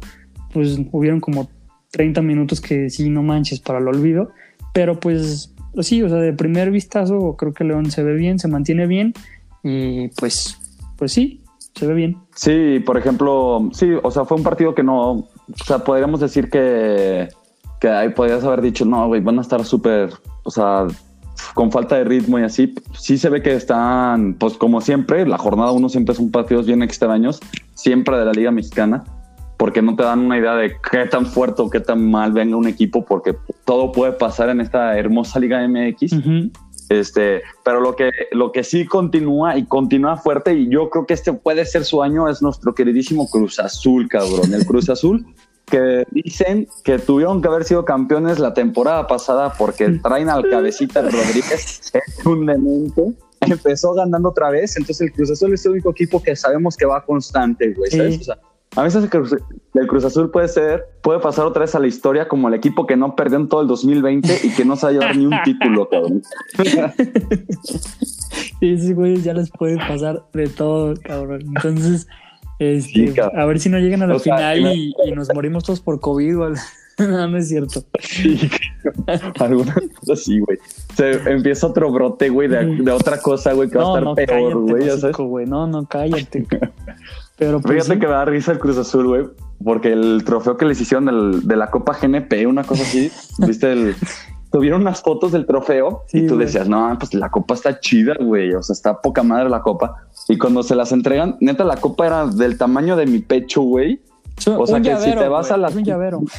pues, 0.52 0.78
hubieron 0.92 1.18
como 1.18 1.50
30 1.90 2.22
minutos 2.22 2.60
que 2.60 2.88
sí, 2.88 3.10
no 3.10 3.25
manches 3.25 3.58
para 3.58 3.80
el 3.80 3.88
olvido. 3.88 4.30
Pero 4.72 5.00
pues 5.00 5.52
sí, 5.80 6.00
o 6.04 6.08
sea, 6.08 6.18
de 6.18 6.32
primer 6.32 6.70
vistazo 6.70 7.34
creo 7.36 7.52
que 7.52 7.64
León 7.64 7.90
se 7.90 8.04
ve 8.04 8.14
bien, 8.14 8.38
se 8.38 8.46
mantiene 8.46 8.86
bien 8.86 9.14
y 9.64 10.06
pues, 10.10 10.58
pues 10.96 11.10
sí, 11.10 11.42
se 11.76 11.87
ve 11.87 11.95
bien. 11.95 12.16
Sí, 12.35 12.80
por 12.85 12.97
ejemplo, 12.97 13.68
sí, 13.73 13.90
o 14.02 14.11
sea, 14.11 14.25
fue 14.25 14.38
un 14.38 14.42
partido 14.42 14.75
que 14.75 14.83
no, 14.83 15.11
o 15.11 15.28
sea, 15.64 15.78
podríamos 15.78 16.21
decir 16.21 16.49
que, 16.49 17.28
que 17.80 17.88
ahí 17.88 18.09
podrías 18.09 18.42
haber 18.45 18.62
dicho, 18.62 18.85
no, 18.85 19.06
güey, 19.06 19.21
van 19.21 19.38
a 19.38 19.42
estar 19.42 19.64
súper, 19.64 20.11
o 20.42 20.50
sea, 20.50 20.87
con 21.54 21.71
falta 21.71 21.97
de 21.97 22.04
ritmo 22.04 22.38
y 22.38 22.42
así. 22.42 22.75
Sí 22.99 23.18
se 23.18 23.28
ve 23.28 23.42
que 23.42 23.54
están, 23.54 24.35
pues 24.35 24.54
como 24.54 24.80
siempre, 24.80 25.26
la 25.26 25.38
jornada 25.38 25.73
uno 25.73 25.88
siempre 25.88 26.14
son 26.14 26.30
partidos 26.30 26.66
bien 26.66 26.83
extraños, 26.83 27.40
siempre 27.75 28.16
de 28.16 28.25
la 28.25 28.33
Liga 28.33 28.50
Mexicana, 28.50 29.04
porque 29.59 29.83
no 29.83 29.97
te 29.97 30.02
dan 30.02 30.21
una 30.21 30.38
idea 30.38 30.54
de 30.54 30.73
qué 30.90 31.04
tan 31.06 31.26
fuerte 31.26 31.61
o 31.61 31.68
qué 31.68 31.80
tan 31.80 32.11
mal 32.11 32.33
venga 32.33 32.56
un 32.56 32.68
equipo, 32.68 33.04
porque 33.04 33.37
todo 33.66 33.92
puede 33.92 34.12
pasar 34.12 34.49
en 34.49 34.62
esta 34.62 34.97
hermosa 34.97 35.38
Liga 35.40 35.66
MX. 35.66 36.12
Este, 36.88 37.42
pero 37.64 37.80
lo 37.80 37.96
que, 37.96 38.10
lo 38.32 38.52
que 38.52 38.62
sí 38.62 38.86
continúa 38.86 39.56
y 39.56 39.66
continúa 39.66 40.16
fuerte, 40.16 40.54
y 40.54 40.68
yo 40.70 40.88
creo 40.90 41.06
que 41.06 41.14
este 41.14 41.32
puede 41.32 41.64
ser 41.64 41.84
su 41.84 42.02
año, 42.02 42.28
es 42.28 42.42
nuestro 42.42 42.74
queridísimo 42.74 43.28
Cruz 43.28 43.58
Azul, 43.58 44.08
cabrón. 44.08 44.54
El 44.54 44.64
Cruz 44.66 44.88
Azul, 44.88 45.26
que 45.66 46.04
dicen 46.12 46.68
que 46.84 46.98
tuvieron 46.98 47.42
que 47.42 47.48
haber 47.48 47.64
sido 47.64 47.84
campeones 47.84 48.38
la 48.38 48.54
temporada 48.54 49.06
pasada 49.06 49.52
porque 49.58 49.88
traen 50.02 50.28
al 50.28 50.48
cabecita 50.48 51.02
Rodríguez, 51.02 51.92
es 51.92 52.26
un 52.26 52.46
demente. 52.46 53.12
Empezó 53.40 53.92
ganando 53.92 54.30
otra 54.30 54.50
vez, 54.50 54.76
entonces 54.76 55.08
el 55.08 55.12
Cruz 55.12 55.30
Azul 55.30 55.52
es 55.52 55.64
el 55.66 55.72
único 55.72 55.90
equipo 55.90 56.22
que 56.22 56.34
sabemos 56.36 56.76
que 56.76 56.86
va 56.86 57.04
constante, 57.04 57.74
güey. 57.74 57.90
¿sabes? 57.90 58.20
O 58.20 58.24
sea, 58.24 58.38
a 58.75 58.82
veces 58.82 59.04
el 59.04 59.11
Cruz, 59.11 59.35
el 59.75 59.87
Cruz, 59.87 60.04
Azul 60.04 60.30
puede 60.30 60.49
ser, 60.49 60.87
puede 61.02 61.20
pasar 61.20 61.46
otra 61.46 61.62
vez 61.62 61.75
a 61.75 61.78
la 61.78 61.87
historia 61.87 62.28
como 62.28 62.49
el 62.49 62.54
equipo 62.54 62.87
que 62.87 62.96
no 62.96 63.14
perdió 63.14 63.38
en 63.38 63.49
todo 63.49 63.62
el 63.62 63.68
2020 63.68 64.40
y 64.42 64.50
que 64.50 64.64
no 64.64 64.76
se 64.76 64.87
ha 64.87 64.90
llevado 64.90 65.14
ni 65.14 65.26
un 65.26 65.35
título, 65.44 65.88
cabrón. 65.88 66.23
Sí, 68.61 68.78
sí, 68.78 68.92
güey, 68.92 69.23
ya 69.23 69.35
les 69.35 69.50
puede 69.50 69.76
pasar 69.76 70.25
de 70.32 70.49
todo, 70.49 70.94
cabrón. 71.02 71.42
Entonces, 71.54 72.06
este, 72.58 73.12
sí, 73.12 73.14
a 73.20 73.44
ver 73.44 73.61
si 73.61 73.68
no 73.68 73.78
llegan 73.78 74.02
a 74.02 74.06
la 74.06 74.16
o 74.16 74.18
final 74.18 74.38
sea, 74.38 74.75
y, 74.75 74.92
y, 75.06 75.12
nos 75.12 75.32
morimos 75.35 75.64
todos 75.64 75.80
por 75.80 76.00
COVID. 76.00 76.37
¿vale? 76.37 76.58
no, 76.99 77.28
no 77.28 77.37
es 77.37 77.49
cierto. 77.49 77.85
Sí, 78.00 78.40
alguna 79.38 79.75
cosa 80.00 80.14
así, 80.14 80.38
güey. 80.40 80.58
Se 80.94 81.12
empieza 81.30 81.66
otro 81.66 81.90
brote, 81.92 82.28
güey, 82.30 82.49
de, 82.49 82.64
de, 82.64 82.90
otra 82.90 83.20
cosa, 83.20 83.52
güey, 83.52 83.68
que 83.68 83.78
no, 83.78 83.92
va 83.92 83.99
a 83.99 83.99
estar 83.99 84.04
no, 84.04 84.14
peor. 84.14 85.26
Güey. 85.26 85.46
No, 85.46 85.66
no, 85.66 85.87
cállate. 85.87 86.46
Pero 87.36 87.60
pues, 87.60 87.74
Fíjate 87.74 87.94
sí. 87.94 88.00
que 88.00 88.06
me 88.06 88.12
da 88.12 88.24
risa 88.24 88.52
el 88.52 88.58
Cruz 88.58 88.78
Azul, 88.78 89.06
güey, 89.06 89.26
porque 89.62 89.92
el 89.92 90.22
trofeo 90.24 90.56
que 90.56 90.64
les 90.64 90.80
hicieron 90.80 91.06
del, 91.06 91.46
de 91.46 91.56
la 91.56 91.70
Copa 91.70 91.96
GNP, 92.00 92.46
una 92.46 92.64
cosa 92.64 92.82
así, 92.82 93.10
viste 93.46 93.72
el. 93.72 93.94
Tuvieron 94.50 94.82
unas 94.82 95.02
fotos 95.02 95.32
del 95.32 95.44
trofeo 95.44 96.04
sí, 96.06 96.18
y 96.18 96.26
tú 96.26 96.34
güey. 96.34 96.46
decías, 96.46 96.68
no, 96.68 96.96
pues 96.98 97.12
la 97.12 97.28
copa 97.28 97.54
está 97.54 97.78
chida, 97.80 98.14
güey. 98.18 98.54
O 98.54 98.62
sea, 98.62 98.72
está 98.72 99.00
poca 99.02 99.22
madre 99.22 99.50
la 99.50 99.60
copa. 99.60 100.06
Y 100.28 100.38
cuando 100.38 100.62
se 100.62 100.74
las 100.74 100.92
entregan, 100.92 101.36
neta, 101.40 101.64
la 101.64 101.76
copa 101.76 102.06
era 102.06 102.26
del 102.26 102.56
tamaño 102.56 102.96
de 102.96 103.06
mi 103.06 103.18
pecho, 103.18 103.60
güey. 103.62 104.00
O 104.56 104.66
sea, 104.66 104.80
que 104.80 104.90
llavero, 104.90 105.12
si 105.12 105.18
te 105.18 105.28
vas 105.28 105.48
güey, 105.48 105.54
a 105.54 105.62
las. 105.62 105.74
un 105.74 105.84
llavero. 105.84 106.20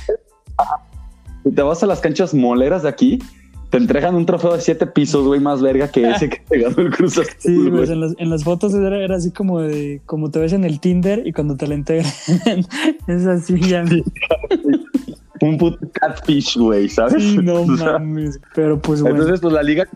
Si 1.43 1.53
te 1.53 1.61
vas 1.61 1.81
a 1.81 1.85
las 1.85 2.01
canchas 2.01 2.33
moleras 2.33 2.83
de 2.83 2.89
aquí, 2.89 3.19
te 3.69 3.77
entregan 3.77 4.15
un 4.15 4.25
trofeo 4.25 4.53
de 4.53 4.62
siete 4.62 4.88
pisos, 4.88 5.25
güey, 5.25 5.39
más 5.39 5.62
verga 5.62 5.89
que 5.89 6.09
ese 6.09 6.29
que 6.29 6.39
te 6.39 6.59
ganó 6.59 6.77
el 6.77 6.89
Cruz 6.91 7.17
Azul. 7.17 7.33
Sí, 7.38 7.55
güey. 7.55 7.71
pues 7.71 7.89
en 7.89 8.01
las, 8.01 8.13
en 8.17 8.29
las 8.29 8.43
fotos 8.43 8.74
era, 8.74 8.97
era, 8.97 9.15
así 9.15 9.31
como 9.31 9.62
de 9.62 10.01
como 10.05 10.31
te 10.31 10.39
ves 10.39 10.53
en 10.53 10.63
el 10.63 10.79
Tinder 10.79 11.25
y 11.25 11.33
cuando 11.33 11.57
te 11.57 11.67
la 11.67 11.75
integran. 11.75 12.12
es 13.07 13.25
así 13.25 13.59
ya. 13.59 13.83
un 15.41 15.57
puto 15.57 15.79
catfish, 15.91 16.57
güey, 16.57 16.89
¿sabes? 16.89 17.21
Sí, 17.21 17.38
no 17.38 17.62
O 17.62 17.77
sea, 17.77 17.93
mames. 17.93 18.39
Pero 18.55 18.81
pues 18.81 19.01
bueno. 19.01 19.17
Entonces, 19.17 19.41
pues 19.41 19.53
la 19.53 19.63
liga. 19.63 19.88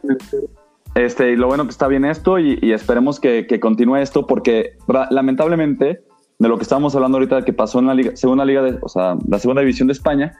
Este, 0.96 1.32
y 1.32 1.36
lo 1.38 1.48
bueno 1.48 1.64
que 1.64 1.70
está 1.70 1.88
bien 1.88 2.04
esto 2.04 2.38
y, 2.38 2.60
y 2.62 2.74
esperemos 2.74 3.22
que, 3.22 3.48
que, 3.48 3.62
continúe 3.62 3.96
esto 3.96 4.28
porque 4.28 4.74
lamentablemente 5.10 6.04
de 6.38 6.50
lo 6.50 6.58
que 6.58 6.64
estábamos 6.64 6.94
hablando 6.96 7.18
ahorita 7.18 7.38
de 7.38 7.44
que 7.46 7.54
pasó 7.54 7.80
en 7.80 7.88
la 7.88 7.94
liga, 7.94 8.16
segunda 8.16 8.44
liga, 8.44 8.62
de, 8.62 8.78
o 8.82 8.90
sea, 8.90 9.16
la 9.26 9.40
segunda 9.40 9.62
división 9.62 9.88
de 9.88 9.94
España, 9.94 10.34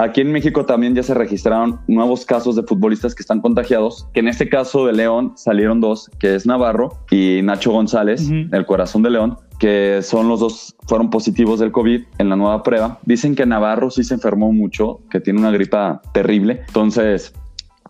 aquí 0.00 0.22
en 0.22 0.32
México 0.32 0.64
también 0.64 0.94
ya 0.94 1.02
se 1.02 1.14
registraron 1.14 1.80
nuevos 1.86 2.24
casos 2.24 2.56
de 2.56 2.62
futbolistas 2.62 3.14
que 3.14 3.22
están 3.22 3.40
contagiados, 3.40 4.08
que 4.12 4.20
en 4.20 4.28
este 4.28 4.48
caso 4.48 4.86
de 4.86 4.94
León 4.94 5.34
salieron 5.36 5.80
dos, 5.80 6.10
que 6.18 6.34
es 6.34 6.46
Navarro 6.46 6.98
y 7.10 7.40
Nacho 7.42 7.70
González, 7.70 8.28
el 8.30 8.66
corazón 8.66 9.02
de 9.02 9.10
León, 9.10 9.38
que 9.58 10.00
son 10.02 10.28
los 10.28 10.40
dos, 10.40 10.74
fueron 10.86 11.10
positivos 11.10 11.60
del 11.60 11.70
COVID 11.70 12.02
en 12.18 12.28
la 12.28 12.36
nueva 12.36 12.62
prueba. 12.62 12.98
Dicen 13.04 13.34
que 13.34 13.44
Navarro 13.44 13.90
sí 13.90 14.02
se 14.04 14.14
enfermó 14.14 14.52
mucho, 14.52 15.00
que 15.10 15.20
tiene 15.20 15.38
una 15.38 15.50
gripa 15.50 16.00
terrible. 16.12 16.62
Entonces, 16.66 17.34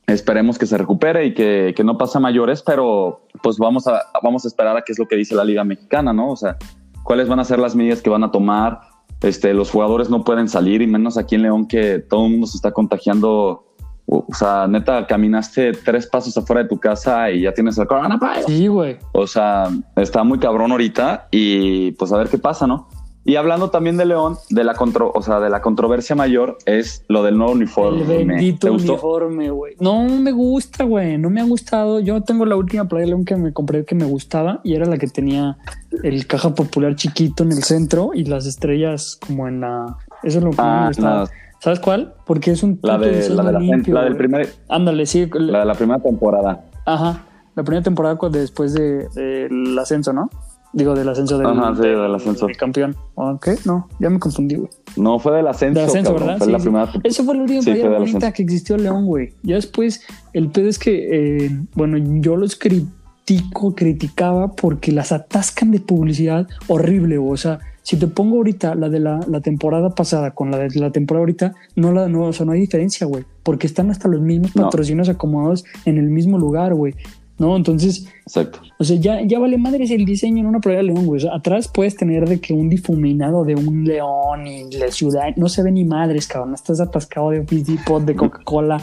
esperemos 0.09 0.59
que 0.59 0.67
se 0.67 0.77
recupere 0.77 1.27
y 1.27 1.35
que, 1.35 1.73
que 1.77 1.85
no 1.85 1.97
pase 1.97 2.19
a 2.19 2.21
mayores, 2.21 2.63
pero 2.63 3.27
pues 3.43 3.59
vamos 3.59 3.87
a, 3.87 4.03
vamos 4.23 4.45
a 4.45 4.49
esperar 4.49 4.77
a 4.77 4.83
qué 4.83 4.93
es 4.93 4.99
lo 4.99 5.07
que 5.07 5.17
dice 5.17 5.37
la 5.37 5.45
Liga 5.45 5.63
Mexicana, 5.63 6.13
¿no? 6.13 6.31
O 6.31 6.37
sea, 6.37 6.57
cuáles 7.05 7.29
van 7.29 7.41
a 7.41 7.45
ser 7.45 7.59
las 7.59 7.75
medidas 7.75 8.03
que 8.03 8.11
van 8.11 8.25
a 8.25 8.31
tomar. 8.31 8.81
Este, 9.23 9.53
los 9.53 9.71
jugadores 9.71 10.09
no 10.09 10.25
pueden 10.25 10.49
salir 10.49 10.83
y 10.83 10.87
menos 10.87 11.19
aquí 11.19 11.35
en 11.35 11.43
León 11.43 11.67
que 11.67 11.99
todo 11.99 12.25
el 12.25 12.33
mundo 12.33 12.47
se 12.47 12.57
está 12.57 12.73
contagiando. 12.73 13.67
O 14.07 14.27
sea, 14.33 14.67
neta, 14.67 15.07
caminaste 15.07 15.73
tres 15.73 16.07
pasos 16.07 16.37
afuera 16.37 16.63
de 16.63 16.69
tu 16.69 16.81
casa 16.81 17.31
y 17.31 17.43
ya 17.43 17.55
tienes 17.55 17.79
el 17.79 17.87
coronavirus. 17.87 18.45
Sí, 18.47 18.67
güey. 18.67 18.99
O 19.13 19.27
sea, 19.27 19.69
está 19.97 20.25
muy 20.25 20.39
cabrón 20.39 20.73
ahorita 20.73 21.29
y 21.31 21.93
pues 21.93 22.13
a 22.13 22.17
ver 22.17 22.29
qué 22.29 22.39
pasa, 22.39 22.67
¿no? 22.67 22.89
Y 23.23 23.37
hablando 23.37 23.69
también 23.71 23.99
de 23.99 24.07
León, 24.07 24.37
de 24.49 24.65
la 24.65 24.75
contro 24.75 25.13
o 25.15 25.21
sea, 25.21 25.41
de 25.41 25.51
la 25.51 25.61
controversia 25.61 26.17
mayor 26.17 26.57
es 26.65 27.05
lo 27.09 27.23
del 27.23 27.37
nuevo 27.37 27.53
uniforme. 27.53 28.01
El 28.01 28.07
¿Te 28.07 28.25
bendito 28.25 28.73
uniforme, 28.73 29.51
güey. 29.51 29.75
No 29.79 30.05
me 30.09 30.33
gusta, 30.33 30.85
güey. 30.85 31.19
No 31.19 31.29
me 31.29 31.43
ha 31.43 31.45
gustado. 31.45 32.01
Yo 32.01 32.23
tengo 32.23 32.47
la 32.47 32.57
última 32.57 32.87
playa 32.89 33.03
de 33.05 33.09
León 33.09 33.25
que 33.27 33.37
me 33.37 33.53
compré 33.53 33.85
que 33.85 33.95
me 33.95 34.07
gustaba 34.07 34.61
y 34.65 34.75
era 34.75 34.87
la 34.87 34.97
que 34.97 35.07
tenía 35.07 35.59
el 36.03 36.27
caja 36.27 36.55
popular 36.55 36.97
chiquito 36.97 37.43
en 37.43 37.53
el 37.53 37.63
centro 37.63 38.13
y 38.15 38.25
las 38.25 38.47
estrellas 38.47 39.19
como 39.27 39.47
en 39.49 39.61
la. 39.61 39.99
Eso 40.23 40.39
es 40.39 40.45
lo 40.45 40.51
que 40.51 40.57
me 40.57 40.63
Ah, 40.63 40.87
gustaba. 40.89 41.29
¿Sabes 41.59 41.81
cuál? 41.81 42.15
Porque 42.25 42.53
es 42.53 42.63
un 42.63 42.79
la 42.83 42.97
de, 42.97 43.29
la, 43.29 43.43
de 43.45 43.53
la, 43.53 43.59
limpio, 43.59 43.95
la 43.95 44.05
del 44.05 44.17
primer, 44.17 44.49
Ándale, 44.71 45.05
sí. 45.05 45.29
la 45.35 45.59
de 45.61 45.65
la 45.67 45.75
primera 45.75 46.01
temporada. 46.01 46.65
Ajá. 46.87 47.27
La 47.55 47.63
primera 47.65 47.83
temporada 47.83 48.17
después 48.31 48.73
de- 48.73 49.09
del 49.15 49.79
ascenso, 49.79 50.15
¿no? 50.15 50.31
Digo, 50.73 50.95
del 50.95 51.09
ascenso 51.09 51.37
del, 51.37 51.49
Ajá, 51.49 51.75
sí, 51.75 51.83
del 51.83 52.15
ascenso. 52.15 52.47
del 52.47 52.57
campeón. 52.57 52.95
¿Ok? 53.17 53.49
No, 53.65 53.89
ya 53.99 54.09
me 54.09 54.19
confundí, 54.21 54.55
güey. 54.55 54.69
No 54.97 55.19
fue 55.19 55.37
del 55.37 55.49
ascenso, 55.49 55.81
De 55.81 55.87
ascenso, 55.87 56.11
cabrón, 56.13 56.29
¿verdad? 56.29 56.39
Fue 56.39 56.47
Sí, 56.47 56.53
la 56.53 56.59
sí. 56.59 56.63
primera. 56.63 56.93
Ese 57.03 57.25
fue 57.25 57.35
el 57.35 57.41
último 57.41 57.63
Sí, 57.63 57.71
fue 57.73 57.89
del 57.89 57.99
bonita 57.99 58.33
que 58.33 58.43
existió 58.43 58.77
León, 58.77 59.07
güey. 59.07 59.35
Ya 59.43 59.57
después, 59.57 60.03
el 60.33 60.49
pedo 60.51 60.69
es 60.69 60.79
que, 60.79 61.47
eh, 61.47 61.51
bueno, 61.75 61.99
yo 62.21 62.37
los 62.37 62.55
critico, 62.55 63.75
criticaba 63.75 64.53
porque 64.55 64.93
las 64.93 65.13
atascan 65.13 65.71
de 65.73 65.81
publicidad 65.81 66.47
horrible. 66.69 67.19
O 67.19 67.37
sea, 67.37 67.59
si 67.83 67.97
te 67.97 68.07
pongo 68.07 68.37
ahorita 68.37 68.75
la 68.75 68.89
de 68.89 69.01
la, 69.01 69.21
la 69.29 69.41
temporada 69.41 69.91
pasada 69.91 70.33
con 70.33 70.51
la 70.51 70.59
de 70.59 70.69
la 70.79 70.91
temporada 70.93 71.23
ahorita, 71.23 71.55
no, 71.77 71.93
la, 71.93 72.09
no, 72.09 72.25
o 72.27 72.33
sea, 72.33 72.47
no 72.47 72.53
hay 72.53 72.61
diferencia, 72.61 73.07
güey. 73.07 73.25
Porque 73.43 73.67
están 73.67 73.91
hasta 73.91 74.07
los 74.09 74.21
mismos 74.21 74.55
No. 74.55 74.65
patrocinios 74.65 75.09
acomodados 75.09 75.65
en 75.85 75.99
el 75.99 76.09
mismo 76.11 76.39
lugar, 76.39 76.75
güey. 76.75 76.95
¿No? 77.41 77.57
Entonces, 77.57 78.07
Exacto. 78.27 78.61
o 78.79 78.85
sea, 78.85 78.99
ya, 78.99 79.23
ya 79.23 79.39
vale 79.39 79.57
madres 79.57 79.91
el 79.91 80.05
diseño 80.05 80.41
en 80.41 80.47
una 80.47 80.61
playera 80.61 80.83
de 80.83 80.93
león, 80.93 81.07
güey. 81.07 81.17
O 81.17 81.21
sea, 81.23 81.35
atrás 81.35 81.69
puedes 81.73 81.97
tener 81.97 82.29
de 82.29 82.39
que 82.39 82.53
un 82.53 82.69
difuminado 82.69 83.45
de 83.47 83.55
un 83.55 83.85
león 83.85 84.47
y 84.47 84.71
la 84.73 84.91
ciudad. 84.91 85.35
No 85.37 85.49
se 85.49 85.63
ve 85.63 85.73
ni 85.73 85.85
madres, 85.85 86.29
cabrón. 86.29 86.53
Estás 86.53 86.81
atascado 86.81 87.31
de 87.31 87.43
Fizzy 87.47 87.79
Pot, 87.79 88.05
de 88.05 88.15
Coca-Cola. 88.15 88.79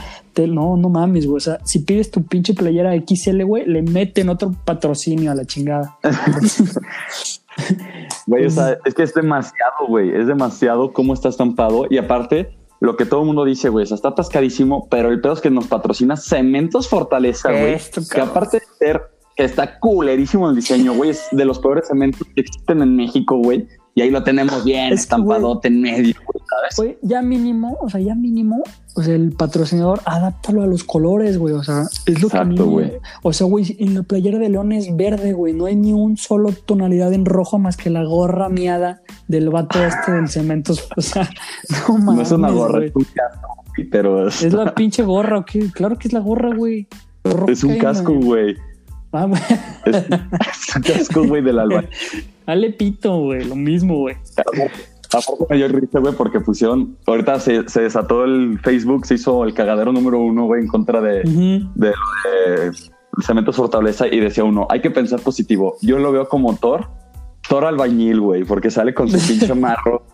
No, 0.48 0.76
no 0.76 0.90
mames, 0.90 1.28
güey. 1.28 1.38
O 1.38 1.40
sea, 1.40 1.60
si 1.64 1.80
pides 1.80 2.10
tu 2.10 2.24
pinche 2.24 2.56
playera 2.56 2.96
XL, 2.96 3.44
güey, 3.44 3.66
le 3.68 3.84
meten 3.84 4.30
otro 4.30 4.56
patrocinio 4.66 5.32
a 5.32 5.36
la 5.36 5.46
chingada. 5.46 5.98
Güey, 8.28 8.46
o 8.46 8.50
sea, 8.52 8.78
es 8.86 8.94
que 8.94 9.04
es 9.04 9.14
demasiado, 9.14 9.88
güey. 9.88 10.16
Es 10.16 10.28
demasiado 10.28 10.94
cómo 10.94 11.14
está 11.14 11.30
estampado. 11.30 11.86
Y 11.90 11.98
aparte, 11.98 12.56
lo 12.80 12.96
que 12.96 13.06
todo 13.06 13.22
el 13.22 13.28
mundo 13.28 13.46
dice, 13.46 13.70
güey, 13.70 13.84
o 13.84 13.86
sea, 13.88 13.96
está 13.96 14.10
atascadísimo, 14.10 14.88
pero 14.90 15.10
el 15.10 15.22
pedo 15.22 15.34
es 15.34 15.42
que 15.42 15.50
nos 15.50 15.68
patrocina 15.68 16.16
Cementos 16.16 16.88
Fortaleza, 16.88 17.52
güey. 17.52 17.78
Que 18.14 18.22
aparte 18.22 18.60
de 18.60 18.66
ser 18.78 19.02
que 19.36 19.44
está 19.44 19.80
culerísimo 19.80 20.50
el 20.50 20.56
diseño, 20.56 20.94
güey, 20.94 21.12
es 21.12 21.28
de 21.32 21.46
los 21.46 21.60
peores 21.60 21.88
cementos 21.88 22.28
que 22.36 22.42
existen 22.42 22.82
en 22.82 22.96
México, 22.96 23.38
güey. 23.38 23.68
Y 23.98 24.02
ahí 24.02 24.12
lo 24.12 24.22
tenemos 24.22 24.64
bien 24.64 24.90
Es 24.94 25.00
que, 25.00 25.02
estampadote 25.02 25.70
en 25.70 25.82
medio, 25.82 26.14
güey, 26.24 26.46
¿sabes? 26.48 26.76
Güey, 26.78 26.98
ya 27.02 27.24
mínimo, 27.24 27.76
o 27.82 27.90
sea, 27.90 28.00
ya 28.00 28.14
mínimo, 28.14 28.62
o 28.96 29.02
sea, 29.02 29.16
el 29.16 29.32
patrocinador, 29.32 30.02
adáptalo 30.06 30.62
a 30.62 30.68
los 30.68 30.84
colores, 30.84 31.40
güey. 31.40 31.56
O 31.56 31.64
sea, 31.64 31.82
es 32.06 32.22
lo 32.22 32.30
que 32.30 32.38
Exacto, 32.38 32.68
me- 32.68 32.72
güey. 32.72 32.92
O 33.24 33.34
sea, 33.34 33.48
güey, 33.48 33.76
en 33.80 33.96
la 33.96 34.04
playera 34.04 34.38
de 34.38 34.50
León 34.50 34.72
es 34.72 34.96
verde, 34.96 35.34
güey. 35.34 35.54
No 35.54 35.66
hay 35.66 35.76
ni 35.76 35.94
un 35.94 36.16
solo 36.16 36.52
tonalidad 36.52 37.12
en 37.12 37.26
rojo 37.26 37.58
más 37.58 37.76
que 37.76 37.90
la 37.90 38.04
gorra 38.04 38.50
miada 38.50 39.02
del 39.28 39.50
vato 39.50 39.84
este 39.84 40.12
del 40.12 40.28
cementos. 40.30 40.88
O 40.96 41.02
sea, 41.02 41.28
no 41.88 41.98
mames. 41.98 42.16
no 42.16 42.22
es 42.22 42.32
una 42.34 42.52
gorra, 42.52 42.86
es 42.86 42.96
un 42.96 43.04
casco, 43.04 43.64
pero 43.90 44.28
es, 44.28 44.54
la 44.54 44.76
pinche 44.76 45.02
gorra, 45.02 45.40
¿ok? 45.40 45.52
Claro 45.74 45.98
que 45.98 46.08
es 46.08 46.14
la 46.14 46.20
gorra, 46.20 46.56
güey. 46.56 46.88
Es 47.48 47.64
un 47.64 47.72
que 47.72 47.78
casco, 47.80 48.14
güey. 48.14 48.56
Ah, 49.12 49.26
güey. 49.26 49.42
Es, 49.86 49.96
es 50.76 50.84
casco, 50.84 51.26
güey, 51.26 51.42
del 51.42 51.60
alba. 51.60 51.84
Dale 52.46 52.72
pito, 52.72 53.18
güey. 53.20 53.46
Lo 53.46 53.56
mismo, 53.56 53.98
güey. 53.98 54.16
Aparte 55.14 55.46
me 55.50 55.58
dio 55.58 55.68
risa, 55.70 56.00
güey, 56.00 56.14
porque 56.14 56.40
pusieron, 56.40 56.98
ahorita 57.06 57.40
se, 57.40 57.68
se, 57.70 57.82
desató 57.82 58.26
el 58.26 58.60
Facebook, 58.60 59.06
se 59.06 59.16
hizo 59.16 59.46
el 59.46 59.54
cagadero 59.54 59.94
número 59.94 60.20
uno, 60.20 60.46
güey, 60.46 60.62
en 60.62 60.68
contra 60.68 61.00
de, 61.00 61.22
uh 61.22 61.30
-huh. 61.30 61.74
de, 61.76 61.88
de, 61.88 62.72
Cementos 63.26 63.56
Fortaleza 63.56 64.06
y 64.08 64.20
decía 64.20 64.44
uno, 64.44 64.68
hay 64.70 64.82
que 64.82 64.92
pensar 64.92 65.22
positivo. 65.22 65.78
Yo 65.82 65.98
lo 65.98 66.12
veo 66.12 66.28
como 66.28 66.56
Thor, 66.58 66.88
Thor 67.48 67.64
albañil, 67.64 68.20
güey, 68.20 68.44
porque 68.44 68.70
sale 68.70 68.94
con 68.94 69.10
su 69.10 69.18
pinche 69.26 69.54
marro. 69.54 70.06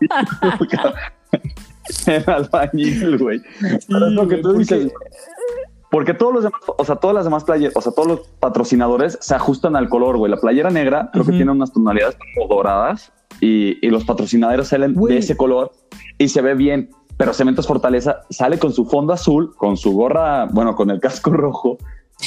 el 2.06 2.24
albañil, 2.26 3.18
güey. 3.18 3.40
Sí, 3.40 3.86
lo 3.88 4.28
que 4.28 4.36
tú 4.38 4.52
dices. 4.54 4.92
Porque 5.94 6.12
todos 6.12 6.34
los 6.34 6.42
demás, 6.42 6.60
o 6.66 6.84
sea, 6.84 6.96
todas 6.96 7.14
las 7.14 7.24
demás 7.24 7.44
playeras, 7.44 7.76
o 7.76 7.80
sea, 7.80 7.92
todos 7.92 8.08
los 8.08 8.20
patrocinadores 8.40 9.16
se 9.20 9.32
ajustan 9.32 9.76
al 9.76 9.88
color, 9.88 10.16
güey. 10.16 10.28
La 10.28 10.38
playera 10.38 10.68
negra 10.68 11.08
creo 11.12 11.22
uh 11.22 11.26
-huh. 11.26 11.30
que 11.30 11.36
tiene 11.36 11.52
unas 11.52 11.72
tonalidades 11.72 12.18
como 12.34 12.48
doradas 12.48 13.12
y, 13.40 13.78
y 13.80 13.90
los 13.90 14.04
patrocinadores 14.04 14.66
salen 14.66 14.96
de 14.96 15.18
ese 15.18 15.36
color 15.36 15.70
y 16.18 16.30
se 16.30 16.42
ve 16.42 16.54
bien. 16.54 16.90
Pero 17.16 17.32
Cementos 17.32 17.68
Fortaleza 17.68 18.22
sale 18.28 18.58
con 18.58 18.72
su 18.72 18.86
fondo 18.86 19.12
azul, 19.12 19.54
con 19.54 19.76
su 19.76 19.92
gorra, 19.92 20.46
bueno, 20.46 20.74
con 20.74 20.90
el 20.90 20.98
casco 20.98 21.30
rojo, 21.32 21.78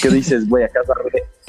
que 0.02 0.08
dices, 0.12 0.48
güey, 0.48 0.64
acá 0.64 0.80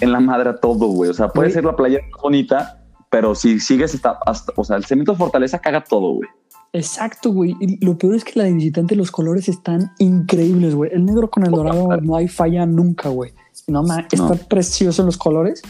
en 0.01 0.11
la 0.11 0.19
madre 0.19 0.51
a 0.51 0.57
todo, 0.57 0.89
güey. 0.89 1.11
O 1.11 1.15
sea, 1.15 1.29
puede 1.29 1.51
ser 1.51 1.65
la 1.65 1.77
playera 1.77 2.03
más 2.11 2.21
bonita, 2.21 2.83
pero 3.11 3.37
si 3.37 3.61
sigues 3.61 3.95
hasta, 3.95 4.19
hasta 4.27 4.53
o 4.57 4.65
sea, 4.65 4.77
el 4.77 4.85
Cementos 4.85 5.17
Fortaleza 5.17 5.61
caga 5.61 5.85
todo, 5.85 6.15
güey. 6.15 6.29
Exacto, 6.73 7.33
güey. 7.33 7.57
Y 7.61 7.85
lo 7.85 7.97
peor 7.97 8.15
es 8.15 8.25
que 8.25 8.39
la 8.39 8.45
de 8.45 8.53
visitante, 8.53 8.95
los 8.95 9.11
colores 9.11 9.49
están 9.49 9.93
increíbles, 9.99 10.75
güey. 10.75 10.91
El 10.93 11.05
negro 11.05 11.31
con 11.31 11.45
el 11.45 11.51
dorado 11.51 11.97
no 12.01 12.17
hay 12.17 12.29
falla 12.29 12.67
nunca, 12.67 13.09
güey. 13.09 13.33
No, 13.67 13.83
ma, 13.83 14.01
está 14.01 14.17
no. 14.17 14.35
precioso 14.49 15.05
los 15.05 15.19
colores, 15.19 15.63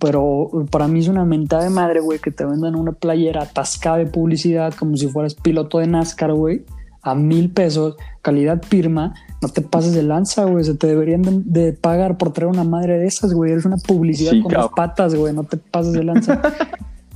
pero 0.00 0.50
para 0.70 0.88
mí 0.88 1.00
es 1.00 1.08
una 1.08 1.24
mentada 1.24 1.64
de 1.64 1.70
madre, 1.70 2.00
güey, 2.00 2.18
que 2.18 2.30
te 2.30 2.44
vendan 2.44 2.74
una 2.74 2.92
playera 2.92 3.42
atascada 3.42 3.98
de 3.98 4.06
publicidad 4.06 4.74
como 4.74 4.96
si 4.96 5.06
fueras 5.06 5.34
piloto 5.34 5.78
de 5.78 5.86
NASCAR, 5.86 6.32
güey, 6.32 6.64
a 7.02 7.14
mil 7.14 7.50
pesos, 7.50 7.96
calidad 8.22 8.62
firma. 8.62 9.14
No 9.40 9.48
te 9.50 9.60
pases 9.60 9.94
de 9.94 10.02
lanza, 10.02 10.44
güey. 10.44 10.64
Se 10.64 10.74
te 10.74 10.86
deberían 10.86 11.22
de, 11.22 11.42
de, 11.44 11.72
pagar 11.74 12.16
por 12.16 12.32
traer 12.32 12.50
una 12.50 12.64
madre 12.64 12.98
de 12.98 13.06
esas, 13.06 13.34
güey. 13.34 13.52
Eres 13.52 13.66
una 13.66 13.76
publicidad 13.76 14.32
sí, 14.32 14.40
con 14.40 14.50
cabrón. 14.50 14.70
las 14.70 14.88
patas, 14.88 15.14
güey. 15.14 15.34
No 15.34 15.44
te 15.44 15.58
pases 15.58 15.92
de 15.92 16.02
lanza. 16.02 16.40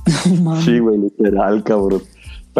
no, 0.41 0.61
sí, 0.61 0.79
güey, 0.79 0.97
literal, 0.97 1.63
cabrón. 1.63 2.01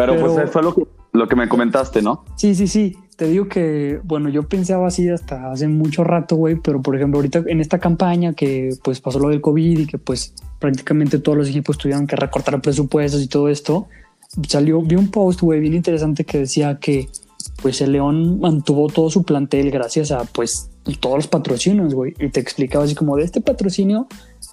Pero, 0.00 0.14
Pero, 0.14 0.34
pues 0.34 0.50
fue 0.50 0.62
lo 0.62 0.74
que, 0.74 0.82
lo 1.12 1.28
que 1.28 1.36
me 1.36 1.48
comentaste, 1.48 2.00
¿no? 2.00 2.24
Sí, 2.36 2.54
sí, 2.54 2.66
sí. 2.66 2.96
Te 3.16 3.26
digo 3.26 3.48
que, 3.48 4.00
bueno, 4.02 4.30
yo 4.30 4.48
pensaba 4.48 4.86
así 4.86 5.08
hasta 5.10 5.52
hace 5.52 5.68
mucho 5.68 6.04
rato, 6.04 6.36
güey, 6.36 6.56
pero 6.56 6.80
por 6.80 6.96
ejemplo, 6.96 7.18
ahorita 7.18 7.42
en 7.46 7.60
esta 7.60 7.78
campaña 7.78 8.32
que 8.32 8.70
pues 8.82 9.00
pasó 9.00 9.18
lo 9.18 9.28
del 9.28 9.42
COVID 9.42 9.80
y 9.80 9.86
que 9.86 9.98
pues 9.98 10.32
prácticamente 10.58 11.18
todos 11.18 11.36
los 11.36 11.48
equipos 11.48 11.76
tuvieron 11.76 12.06
que 12.06 12.16
recortar 12.16 12.58
presupuestos 12.62 13.22
y 13.22 13.28
todo 13.28 13.48
esto, 13.48 13.88
salió, 14.48 14.80
vi 14.80 14.96
un 14.96 15.10
post, 15.10 15.42
güey, 15.42 15.60
bien 15.60 15.74
interesante 15.74 16.24
que 16.24 16.38
decía 16.38 16.78
que 16.80 17.08
pues 17.60 17.80
el 17.82 17.92
León 17.92 18.40
mantuvo 18.40 18.88
todo 18.88 19.10
su 19.10 19.22
plantel 19.22 19.70
gracias 19.70 20.12
a 20.12 20.24
pues 20.24 20.70
todos 21.00 21.16
los 21.16 21.26
patrocinios, 21.28 21.94
güey, 21.94 22.14
y 22.18 22.28
te 22.28 22.40
explicaba 22.40 22.84
así 22.84 22.94
como 22.94 23.16
de 23.16 23.24
este 23.24 23.40
patrocinio 23.40 24.08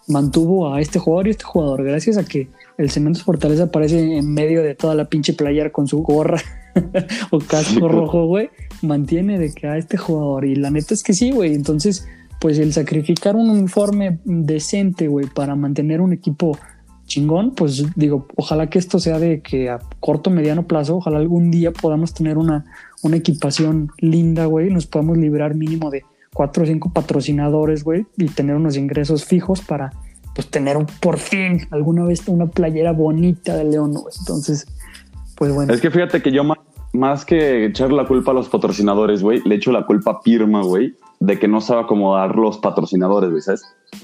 mantuvo 0.07 0.73
a 0.73 0.81
este 0.81 0.99
jugador 0.99 1.27
y 1.27 1.31
este 1.31 1.43
jugador 1.43 1.83
gracias 1.83 2.17
a 2.17 2.25
que 2.25 2.47
el 2.77 2.89
Cementos 2.89 3.23
Fortaleza 3.23 3.63
aparece 3.63 4.17
en 4.17 4.33
medio 4.33 4.63
de 4.63 4.75
toda 4.75 4.95
la 4.95 5.05
pinche 5.05 5.33
playera 5.33 5.71
con 5.71 5.87
su 5.87 5.99
gorra 5.99 6.41
o 7.31 7.39
casco 7.39 7.87
rojo, 7.87 8.25
güey, 8.25 8.49
mantiene 8.81 9.39
de 9.39 9.53
que 9.53 9.67
a 9.67 9.77
este 9.77 9.97
jugador. 9.97 10.45
Y 10.45 10.55
la 10.55 10.69
neta 10.69 10.93
es 10.93 11.03
que 11.03 11.13
sí, 11.13 11.31
güey. 11.31 11.55
Entonces, 11.55 12.07
pues 12.39 12.59
el 12.59 12.73
sacrificar 12.73 13.35
un 13.35 13.49
uniforme 13.49 14.19
decente, 14.25 15.07
güey, 15.07 15.25
para 15.27 15.55
mantener 15.55 16.01
un 16.01 16.13
equipo 16.13 16.57
chingón, 17.05 17.55
pues 17.55 17.85
digo, 17.95 18.27
ojalá 18.35 18.69
que 18.69 18.79
esto 18.79 18.99
sea 18.99 19.17
de 19.17 19.41
que 19.41 19.69
a 19.69 19.79
corto, 19.99 20.29
mediano 20.29 20.67
plazo, 20.67 20.97
ojalá 20.97 21.17
algún 21.17 21.51
día 21.51 21.71
podamos 21.71 22.13
tener 22.13 22.37
una, 22.37 22.65
una 23.01 23.15
equipación 23.15 23.89
linda, 23.99 24.45
güey, 24.45 24.69
nos 24.69 24.87
podamos 24.87 25.17
librar 25.17 25.55
mínimo 25.55 25.89
de 25.89 26.03
cuatro 26.37 26.61
o 26.61 26.65
cinco 26.67 26.91
patrocinadores, 26.93 27.83
güey, 27.83 28.05
y 28.15 28.27
tener 28.27 28.55
unos 28.55 28.77
ingresos 28.77 29.25
fijos 29.25 29.61
para 29.61 29.89
pues 30.35 30.47
tener 30.51 30.77
por 31.01 31.17
fin 31.17 31.67
alguna 31.71 32.03
vez 32.03 32.27
una 32.27 32.45
playera 32.45 32.91
bonita 32.91 33.55
de 33.55 33.63
León, 33.63 33.93
güey. 33.93 34.13
Entonces, 34.19 34.67
pues 35.35 35.51
bueno. 35.51 35.73
Es 35.73 35.81
que 35.81 35.89
fíjate 35.89 36.21
que 36.21 36.31
yo 36.31 36.43
más, 36.43 36.59
más 36.93 37.25
que 37.25 37.65
echar 37.65 37.91
la 37.91 38.05
culpa 38.05 38.29
a 38.29 38.33
los 38.35 38.49
patrocinadores, 38.49 39.23
güey, 39.23 39.41
le 39.45 39.55
echo 39.55 39.71
la 39.71 39.87
culpa 39.87 40.11
a 40.11 40.21
Pirma, 40.21 40.61
güey, 40.61 40.93
de 41.19 41.39
que 41.39 41.47
no 41.47 41.59
sabe 41.59 41.81
acomodar 41.81 42.35
los 42.35 42.59
patrocinadores, 42.59 43.31
güey, 43.31 43.41
¿sabes? 43.41 43.63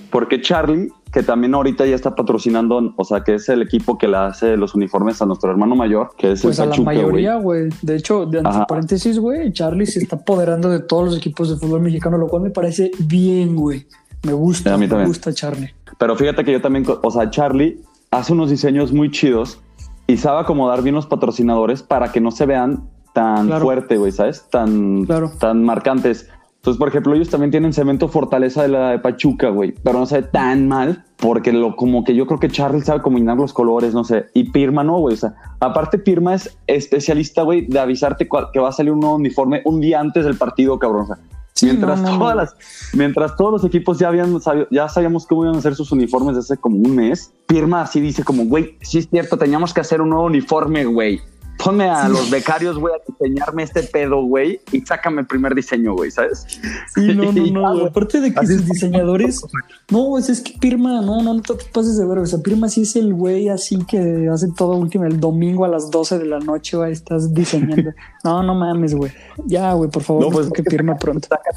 Porque 0.10 0.42
Charlie, 0.42 0.92
que 1.14 1.22
también 1.22 1.54
ahorita 1.54 1.86
ya 1.86 1.94
está 1.94 2.16
patrocinando, 2.16 2.92
o 2.98 3.04
sea, 3.04 3.24
que 3.24 3.36
es 3.36 3.48
el 3.48 3.62
equipo 3.62 4.00
que 4.00 4.08
le 4.08 4.18
hace 4.18 4.58
los 4.58 4.74
uniformes 4.74 5.22
a 5.22 5.28
nuestro 5.28 5.52
hermano 5.52 5.76
mayor, 5.76 6.10
que 6.18 6.32
es 6.32 6.42
pues 6.42 6.58
el 6.58 6.66
a 6.66 6.70
Pachuca, 6.70 6.92
la 6.92 7.02
mayoría, 7.02 7.36
güey. 7.36 7.70
De 7.84 7.96
hecho, 7.96 8.26
de 8.26 8.40
entre 8.40 8.66
paréntesis, 8.68 9.20
güey, 9.20 9.54
Charlie 9.54 9.86
se 9.86 10.00
está 10.00 10.16
apoderando 10.16 10.70
de 10.70 10.80
todos 10.80 11.06
los 11.06 11.18
equipos 11.18 11.50
de 11.52 11.58
fútbol 11.58 11.82
mexicano, 11.82 12.18
lo 12.18 12.28
cual 12.28 12.42
me 12.42 12.50
parece 12.50 12.90
bien, 12.98 13.56
güey. 13.56 13.86
Me 14.24 14.34
gusta, 14.34 14.76
me 14.76 14.88
también. 14.88 15.08
gusta 15.08 15.32
Charlie. 15.32 15.76
Pero 16.00 16.16
fíjate 16.16 16.44
que 16.44 16.52
yo 16.52 16.62
también, 16.62 16.84
o 16.88 17.12
sea, 17.12 17.30
Charlie 17.30 17.80
hace 18.10 18.34
unos 18.34 18.50
diseños 18.50 18.92
muy 18.92 19.12
chidos 19.12 19.60
y 20.08 20.18
sabe 20.18 20.40
acomodar 20.40 20.82
bien 20.82 20.96
los 20.96 21.06
patrocinadores 21.06 21.84
para 21.84 22.12
que 22.12 22.22
no 22.22 22.32
se 22.32 22.48
vean 22.48 22.90
tan 23.14 23.46
claro. 23.46 23.66
fuerte, 23.66 23.98
güey, 23.98 24.12
¿sabes? 24.12 24.48
Tan, 24.50 25.06
claro. 25.06 25.32
tan 25.40 25.64
marcantes. 25.64 26.28
Entonces, 26.64 26.80
por 26.80 26.88
ejemplo, 26.88 27.14
ellos 27.14 27.28
también 27.28 27.52
tienen 27.52 27.74
cemento 27.74 28.08
fortaleza 28.08 28.62
de 28.62 28.70
la 28.70 28.92
de 28.92 29.00
Pachuca, 29.00 29.50
güey, 29.50 29.74
pero 29.84 30.00
no 30.00 30.06
se 30.06 30.22
ve 30.22 30.28
tan 30.32 30.70
mal 30.70 31.04
porque 31.18 31.52
lo 31.52 31.76
como 31.76 32.06
que 32.06 32.16
yo 32.16 32.26
creo 32.26 32.40
que 32.40 32.48
Charlie 32.48 32.80
sabe 32.80 33.02
combinar 33.02 33.36
los 33.36 33.52
colores, 33.52 33.94
no 33.94 34.06
sé. 34.06 34.28
Y 34.34 34.50
Pirma 34.50 34.82
no, 34.82 34.98
güey. 35.00 35.16
O 35.16 35.18
sea, 35.18 35.36
aparte 35.60 36.00
Pirma 36.00 36.36
es 36.36 36.58
especialista, 36.68 37.42
güey, 37.42 37.66
de 37.66 37.80
avisarte 37.82 38.30
que 38.54 38.60
va 38.62 38.70
a 38.70 38.72
salir 38.72 38.94
un 38.94 39.02
nuevo 39.02 39.16
uniforme 39.16 39.62
un 39.66 39.82
día 39.82 40.00
antes 40.00 40.24
del 40.24 40.38
partido, 40.38 40.80
cabrón. 40.80 41.02
O 41.02 41.08
sea, 41.08 41.18
Sí, 41.54 41.68
mientras, 41.68 42.02
no, 42.02 42.12
no, 42.12 42.18
todas 42.18 42.36
no. 42.36 42.42
Las, 42.42 42.56
mientras 42.94 43.36
todos 43.36 43.52
los 43.52 43.64
equipos 43.64 44.00
ya 44.00 44.08
habían 44.08 44.40
ya 44.72 44.90
sabíamos 44.90 45.28
cómo 45.28 45.44
iban 45.44 45.56
a 45.56 45.60
hacer 45.60 45.76
sus 45.76 45.92
uniformes 45.92 46.36
desde 46.36 46.54
hace 46.54 46.62
como 46.62 46.78
un 46.78 46.96
mes, 46.96 47.32
Pirma 47.46 47.82
así 47.82 48.02
dice 48.02 48.24
como, 48.24 48.46
güey, 48.46 48.78
sí 48.82 49.00
es 49.00 49.10
cierto, 49.10 49.38
teníamos 49.38 49.74
que 49.74 49.82
hacer 49.82 50.02
un 50.02 50.10
nuevo 50.10 50.26
uniforme, 50.26 50.86
güey. 50.86 51.22
Ponme 51.64 51.90
a 51.90 52.08
sí. 52.08 52.12
los 52.12 52.30
becarios, 52.30 52.78
güey, 52.78 52.94
a 52.94 53.12
diseñarme 53.12 53.64
este 53.64 53.84
pedo, 53.84 54.24
güey, 54.24 54.60
y 54.72 54.82
sácame 54.82 55.22
el 55.22 55.28
primer 55.28 55.56
diseño, 55.56 55.94
güey, 55.94 56.12
¿sabes? 56.12 56.46
Sí, 56.94 57.14
no, 57.14 57.32
no, 57.32 57.46
no, 57.52 57.74
güey. 57.74 57.88
Aparte 57.88 58.20
de 58.20 58.34
que 58.34 58.40
así 58.40 58.58
sus 58.58 58.66
diseñadores... 58.66 59.42
No, 59.90 60.18
es, 60.18 60.30
es 60.30 60.42
que 60.42 60.58
Pirma, 60.60 61.02
no, 61.02 61.22
no, 61.22 61.34
no 61.34 61.42
te 61.42 61.54
pases 61.72 61.98
de 61.98 62.06
ver, 62.06 62.18
o 62.20 62.26
sea, 62.26 62.40
Pirma 62.40 62.68
sí 62.68 62.82
es 62.82 62.96
el 62.96 63.14
güey 63.14 63.50
así 63.50 63.78
que 63.86 64.28
hace 64.32 64.48
todo 64.56 64.76
último, 64.76 65.06
el 65.06 65.20
domingo 65.20 65.66
a 65.66 65.68
las 65.70 65.90
12 65.90 66.20
de 66.20 66.26
la 66.26 66.40
noche, 66.40 66.76
güey, 66.76 66.92
estás 66.92 67.34
diseñando. 67.34 67.92
no, 68.24 68.44
no 68.44 68.56
mames, 68.56 68.94
güey. 68.96 69.12
Ya, 69.46 69.74
güey, 69.74 69.90
por 69.90 70.04
favor, 70.04 70.24
no, 70.24 70.30
pues, 70.32 70.50
que 70.52 70.64
Pirma 70.64 70.98
pronto. 70.98 71.28
Sacan, 71.30 71.54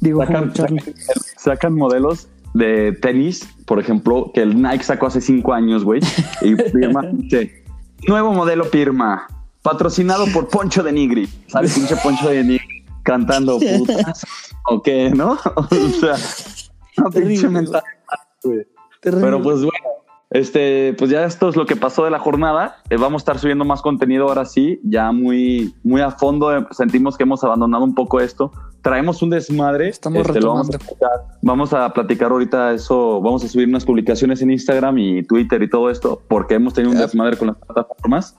Digo, 0.00 0.24
sacan, 0.24 0.54
sacan, 0.54 0.78
sacan 1.36 1.74
modelos 1.74 2.28
de 2.54 2.92
tenis, 2.92 3.48
por 3.66 3.78
ejemplo, 3.78 4.30
que 4.32 4.42
el 4.42 4.60
Nike 4.60 4.84
sacó 4.84 5.06
hace 5.06 5.20
cinco 5.20 5.52
años, 5.52 5.84
güey, 5.84 6.00
y 6.42 6.54
Pirma, 6.54 7.02
sí. 7.30 7.50
Nuevo 8.08 8.32
modelo 8.32 8.70
Pirma, 8.70 9.26
patrocinado 9.62 10.26
por 10.32 10.48
Poncho 10.48 10.82
de 10.82 10.92
Nigri. 10.92 11.28
Sale 11.46 11.68
pinche 11.68 11.96
Poncho 11.96 12.28
de 12.28 12.44
Nigri 12.44 12.84
cantando 13.02 13.58
putas. 13.78 14.26
¿O 14.66 14.82
qué, 14.82 15.10
no? 15.10 15.38
O 15.56 15.68
sea, 16.00 16.16
no 16.96 17.10
pinche 17.10 17.48
mental. 17.48 17.82
Pero 19.02 19.42
pues 19.42 19.60
bueno, 19.60 19.90
este, 20.30 20.94
pues 20.96 21.10
ya 21.10 21.24
esto 21.24 21.48
es 21.48 21.56
lo 21.56 21.66
que 21.66 21.74
pasó 21.74 22.04
de 22.04 22.10
la 22.10 22.20
jornada. 22.20 22.76
Eh, 22.88 22.96
vamos 22.96 23.20
a 23.20 23.22
estar 23.22 23.38
subiendo 23.38 23.64
más 23.64 23.82
contenido 23.82 24.28
ahora 24.28 24.44
sí, 24.44 24.80
ya 24.84 25.10
muy, 25.10 25.74
muy 25.82 26.00
a 26.00 26.12
fondo. 26.12 26.56
Eh, 26.56 26.64
sentimos 26.70 27.16
que 27.16 27.24
hemos 27.24 27.42
abandonado 27.42 27.82
un 27.82 27.94
poco 27.94 28.20
esto. 28.20 28.52
Traemos 28.82 29.22
un 29.22 29.30
desmadre. 29.30 29.88
Estamos 29.88 30.20
este, 30.20 30.40
lo 30.40 30.54
vamos, 30.54 30.70
a 30.70 30.78
vamos 31.42 31.72
a 31.72 31.92
platicar 31.92 32.30
ahorita 32.30 32.72
eso. 32.72 33.20
Vamos 33.20 33.44
a 33.44 33.48
subir 33.48 33.68
unas 33.68 33.84
publicaciones 33.84 34.40
en 34.40 34.52
Instagram 34.52 34.98
y 34.98 35.22
Twitter 35.24 35.62
y 35.62 35.68
todo 35.68 35.90
esto, 35.90 36.22
porque 36.28 36.54
hemos 36.54 36.74
tenido 36.74 36.92
un 36.92 36.98
desmadre 37.00 37.36
con 37.36 37.48
las 37.48 37.56
plataformas. 37.56 38.36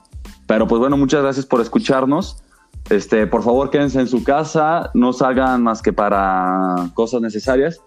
Pero 0.52 0.68
pues 0.68 0.80
bueno, 0.80 0.98
muchas 0.98 1.22
gracias 1.22 1.46
por 1.46 1.62
escucharnos. 1.62 2.42
Este, 2.90 3.26
por 3.26 3.42
favor, 3.42 3.70
quédense 3.70 4.00
en 4.00 4.06
su 4.06 4.22
casa, 4.22 4.90
no 4.92 5.14
salgan 5.14 5.62
más 5.62 5.80
que 5.80 5.94
para 5.94 6.90
cosas 6.92 7.22
necesarias. 7.22 7.80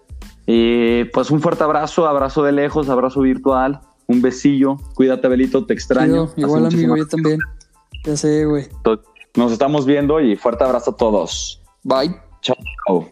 Y 0.46 1.04
pues 1.04 1.30
un 1.30 1.40
fuerte 1.40 1.62
abrazo, 1.62 2.08
abrazo 2.08 2.42
de 2.42 2.50
lejos, 2.50 2.88
abrazo 2.88 3.20
virtual, 3.20 3.80
un 4.08 4.20
besillo. 4.20 4.78
Cuídate, 4.94 5.28
Belito, 5.28 5.64
te 5.64 5.74
extraño. 5.74 6.32
Igual, 6.34 6.66
amigo, 6.66 6.96
yo 6.96 7.06
también. 7.06 7.38
Ya 8.04 8.16
sé, 8.16 8.44
güey. 8.44 8.66
Nos 9.36 9.52
estamos 9.52 9.86
viendo 9.86 10.20
y 10.20 10.34
fuerte 10.34 10.64
abrazo 10.64 10.90
a 10.90 10.96
todos. 10.96 11.62
Bye. 11.84 12.16
Ciao. 12.42 13.08